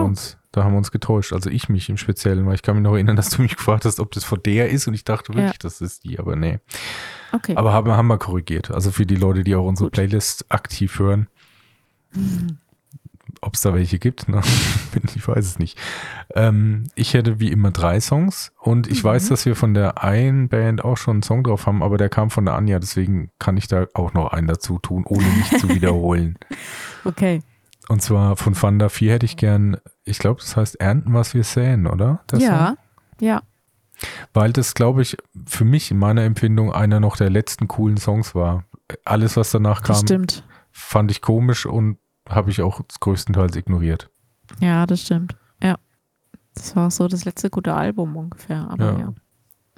[0.51, 2.93] da haben wir uns getäuscht, also ich mich im Speziellen, weil ich kann mich noch
[2.93, 5.53] erinnern, dass du mich gefragt hast, ob das von der ist und ich dachte wirklich,
[5.53, 5.59] ja.
[5.59, 6.59] das ist die, aber nee.
[7.31, 7.55] Okay.
[7.55, 8.71] Aber haben, haben wir korrigiert.
[8.71, 9.93] Also für die Leute, die auch unsere Gut.
[9.93, 11.27] Playlist aktiv hören.
[12.13, 12.59] Mhm
[13.41, 14.41] ob es da welche gibt, ne?
[15.15, 15.77] ich weiß es nicht.
[16.33, 19.07] Ähm, ich hätte wie immer drei Songs und ich mhm.
[19.07, 22.09] weiß, dass wir von der einen Band auch schon einen Song drauf haben, aber der
[22.09, 25.59] kam von der Anja, deswegen kann ich da auch noch einen dazu tun, ohne mich
[25.59, 26.37] zu wiederholen.
[27.05, 27.41] Okay.
[27.89, 31.43] Und zwar von Fanda 4 hätte ich gern, ich glaube, das heißt Ernten, was wir
[31.43, 32.21] säen, oder?
[32.27, 32.77] Das ja, Song?
[33.19, 33.41] ja.
[34.33, 35.17] Weil das, glaube ich,
[35.47, 38.63] für mich in meiner Empfindung einer noch der letzten coolen Songs war.
[39.05, 40.05] Alles, was danach kam,
[40.71, 41.97] fand ich komisch und
[42.29, 44.09] habe ich auch größtenteils ignoriert.
[44.59, 45.35] Ja, das stimmt.
[45.61, 45.77] Ja.
[46.53, 48.99] Das war so das letzte gute Album ungefähr, aber ja.
[48.99, 49.13] ja.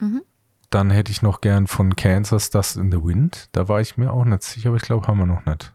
[0.01, 0.21] Mhm.
[0.69, 3.49] Dann hätte ich noch gern von Kansas Dust in the Wind.
[3.53, 5.73] Da war ich mir auch nicht sicher, aber ich glaube, haben wir noch nicht.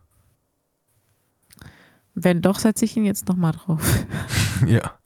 [2.14, 4.06] Wenn doch, setze ich ihn jetzt nochmal drauf.
[4.66, 4.98] ja.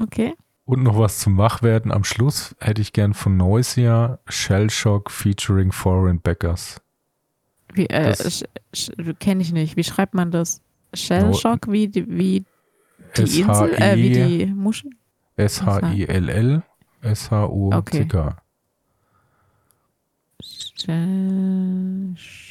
[0.00, 0.34] Okay.
[0.66, 6.20] Und noch was zum Wachwerden am Schluss hätte ich gern von Noisia Shellshock featuring Foreign
[6.20, 6.80] Backers.
[7.74, 8.14] Wie, äh,
[9.18, 9.76] kenne ich nicht.
[9.76, 10.62] Wie schreibt man das?
[10.94, 12.44] Shellshock, wie die, wie
[13.16, 14.90] die Insel, äh, wie die Muschel?
[15.36, 16.62] S-H-I-L-L,
[17.02, 18.26] S-H-U-C-K.
[18.26, 18.34] Okay.
[20.76, 22.43] Shellshock.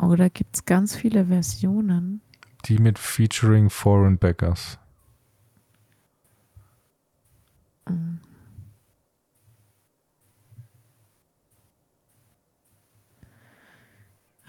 [0.00, 2.20] Oh, da gibt es ganz viele Versionen.
[2.66, 4.78] Die mit Featuring Foreign Backers.
[7.88, 8.20] Mhm.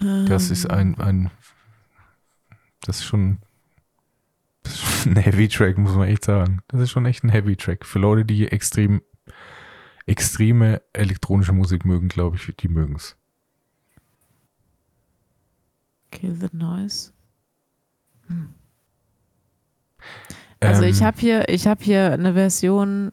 [0.00, 1.30] Das ist ein, ein
[2.82, 3.38] das ist schon,
[4.62, 6.60] das ist schon ein Heavy Track, muss man echt sagen.
[6.68, 7.84] Das ist schon echt ein Heavy Track.
[7.84, 9.02] Für Leute, die extrem,
[10.06, 13.16] extreme elektronische Musik mögen, glaube ich, die mögen es.
[16.10, 17.12] Kill the Noise.
[18.26, 18.54] Hm.
[20.60, 23.12] Also ähm, ich habe hier, ich habe hier eine Version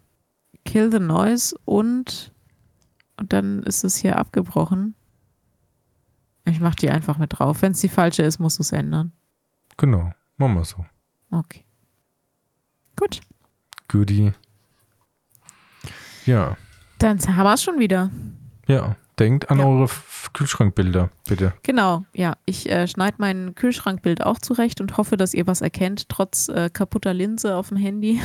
[0.64, 2.32] Kill the Noise und
[3.18, 4.96] und dann ist es hier abgebrochen.
[6.46, 7.62] Ich mache die einfach mit drauf.
[7.62, 9.14] Wenn es die falsche ist, musst du es ändern.
[9.78, 10.86] Genau, machen wir so.
[11.32, 11.64] Okay.
[12.96, 13.22] Gut.
[13.88, 14.32] Goodie.
[16.26, 16.58] Ja.
[17.00, 18.10] Dann haben wir es schon wieder.
[18.68, 18.96] Ja.
[19.20, 19.66] Denkt an ja.
[19.66, 19.90] eure
[20.34, 21.54] Kühlschrankbilder, bitte.
[21.64, 22.36] Genau, ja.
[22.46, 26.70] Ich äh, schneide mein Kühlschrankbild auch zurecht und hoffe, dass ihr was erkennt, trotz äh,
[26.70, 28.22] kaputter Linse auf dem Handy.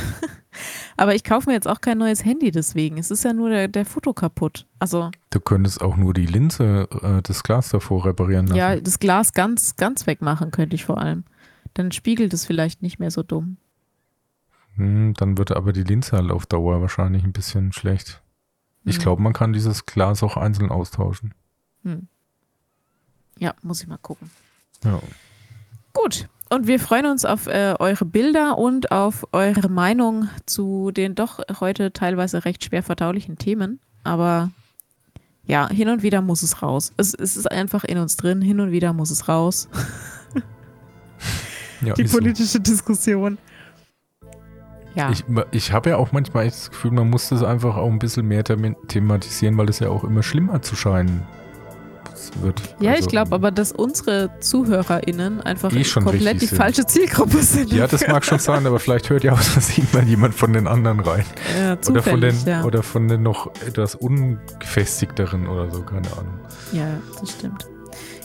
[0.97, 2.97] Aber ich kaufe mir jetzt auch kein neues Handy deswegen.
[2.97, 4.67] Es ist ja nur der, der Foto kaputt.
[4.79, 5.11] Also.
[5.29, 8.57] Du könntest auch nur die Linse, äh, das Glas davor reparieren lassen.
[8.57, 11.23] Ja, das Glas ganz, ganz wegmachen könnte ich vor allem.
[11.73, 13.57] Dann spiegelt es vielleicht nicht mehr so dumm.
[14.75, 18.20] Hm, dann wird aber die Linse halt auf Dauer wahrscheinlich ein bisschen schlecht.
[18.83, 19.01] Ich mhm.
[19.01, 21.33] glaube, man kann dieses Glas auch einzeln austauschen.
[21.83, 22.07] Hm.
[23.37, 24.29] Ja, muss ich mal gucken.
[24.83, 24.99] Ja.
[25.93, 26.27] Gut.
[26.49, 31.39] Und wir freuen uns auf äh, eure Bilder und auf eure Meinung zu den doch
[31.59, 33.79] heute teilweise recht schwer verdaulichen Themen.
[34.03, 34.51] Aber
[35.45, 36.91] ja, hin und wieder muss es raus.
[36.97, 38.41] Es, es ist einfach in uns drin.
[38.41, 39.69] Hin und wieder muss es raus.
[41.81, 42.59] ja, Die politische so.
[42.59, 43.37] Diskussion.
[44.95, 45.11] Ja.
[45.11, 48.27] Ich, ich habe ja auch manchmal das Gefühl, man muss das einfach auch ein bisschen
[48.27, 51.25] mehr thematisieren, weil es ja auch immer schlimmer zu scheinen
[52.41, 52.61] wird.
[52.79, 56.57] Ja, also, ich glaube aber, dass unsere ZuhörerInnen einfach eh komplett die sind.
[56.57, 57.71] falsche Zielgruppe sind.
[57.71, 60.67] Ja, das mag schon sein, aber vielleicht hört ja aus Versehen mal jemand von den
[60.67, 61.25] anderen rein.
[61.57, 62.63] Ja, oder von den ja.
[62.63, 66.39] Oder von den noch etwas ungefestigteren oder so, keine Ahnung.
[66.71, 66.87] Ja,
[67.19, 67.67] das stimmt.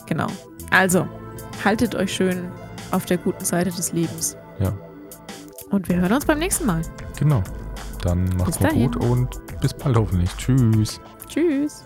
[0.06, 0.28] Genau.
[0.70, 1.06] Also,
[1.64, 2.48] haltet euch schön
[2.90, 4.36] auf der guten Seite des Lebens.
[4.60, 4.72] Ja.
[5.70, 6.82] Und wir hören uns beim nächsten Mal.
[7.18, 7.42] Genau.
[8.02, 9.28] Dann macht's mal gut und
[9.60, 10.30] bis bald hoffentlich.
[10.36, 11.00] Tschüss.
[11.28, 11.84] Tschüss.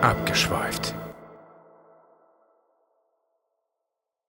[0.00, 0.94] Abgeschweift.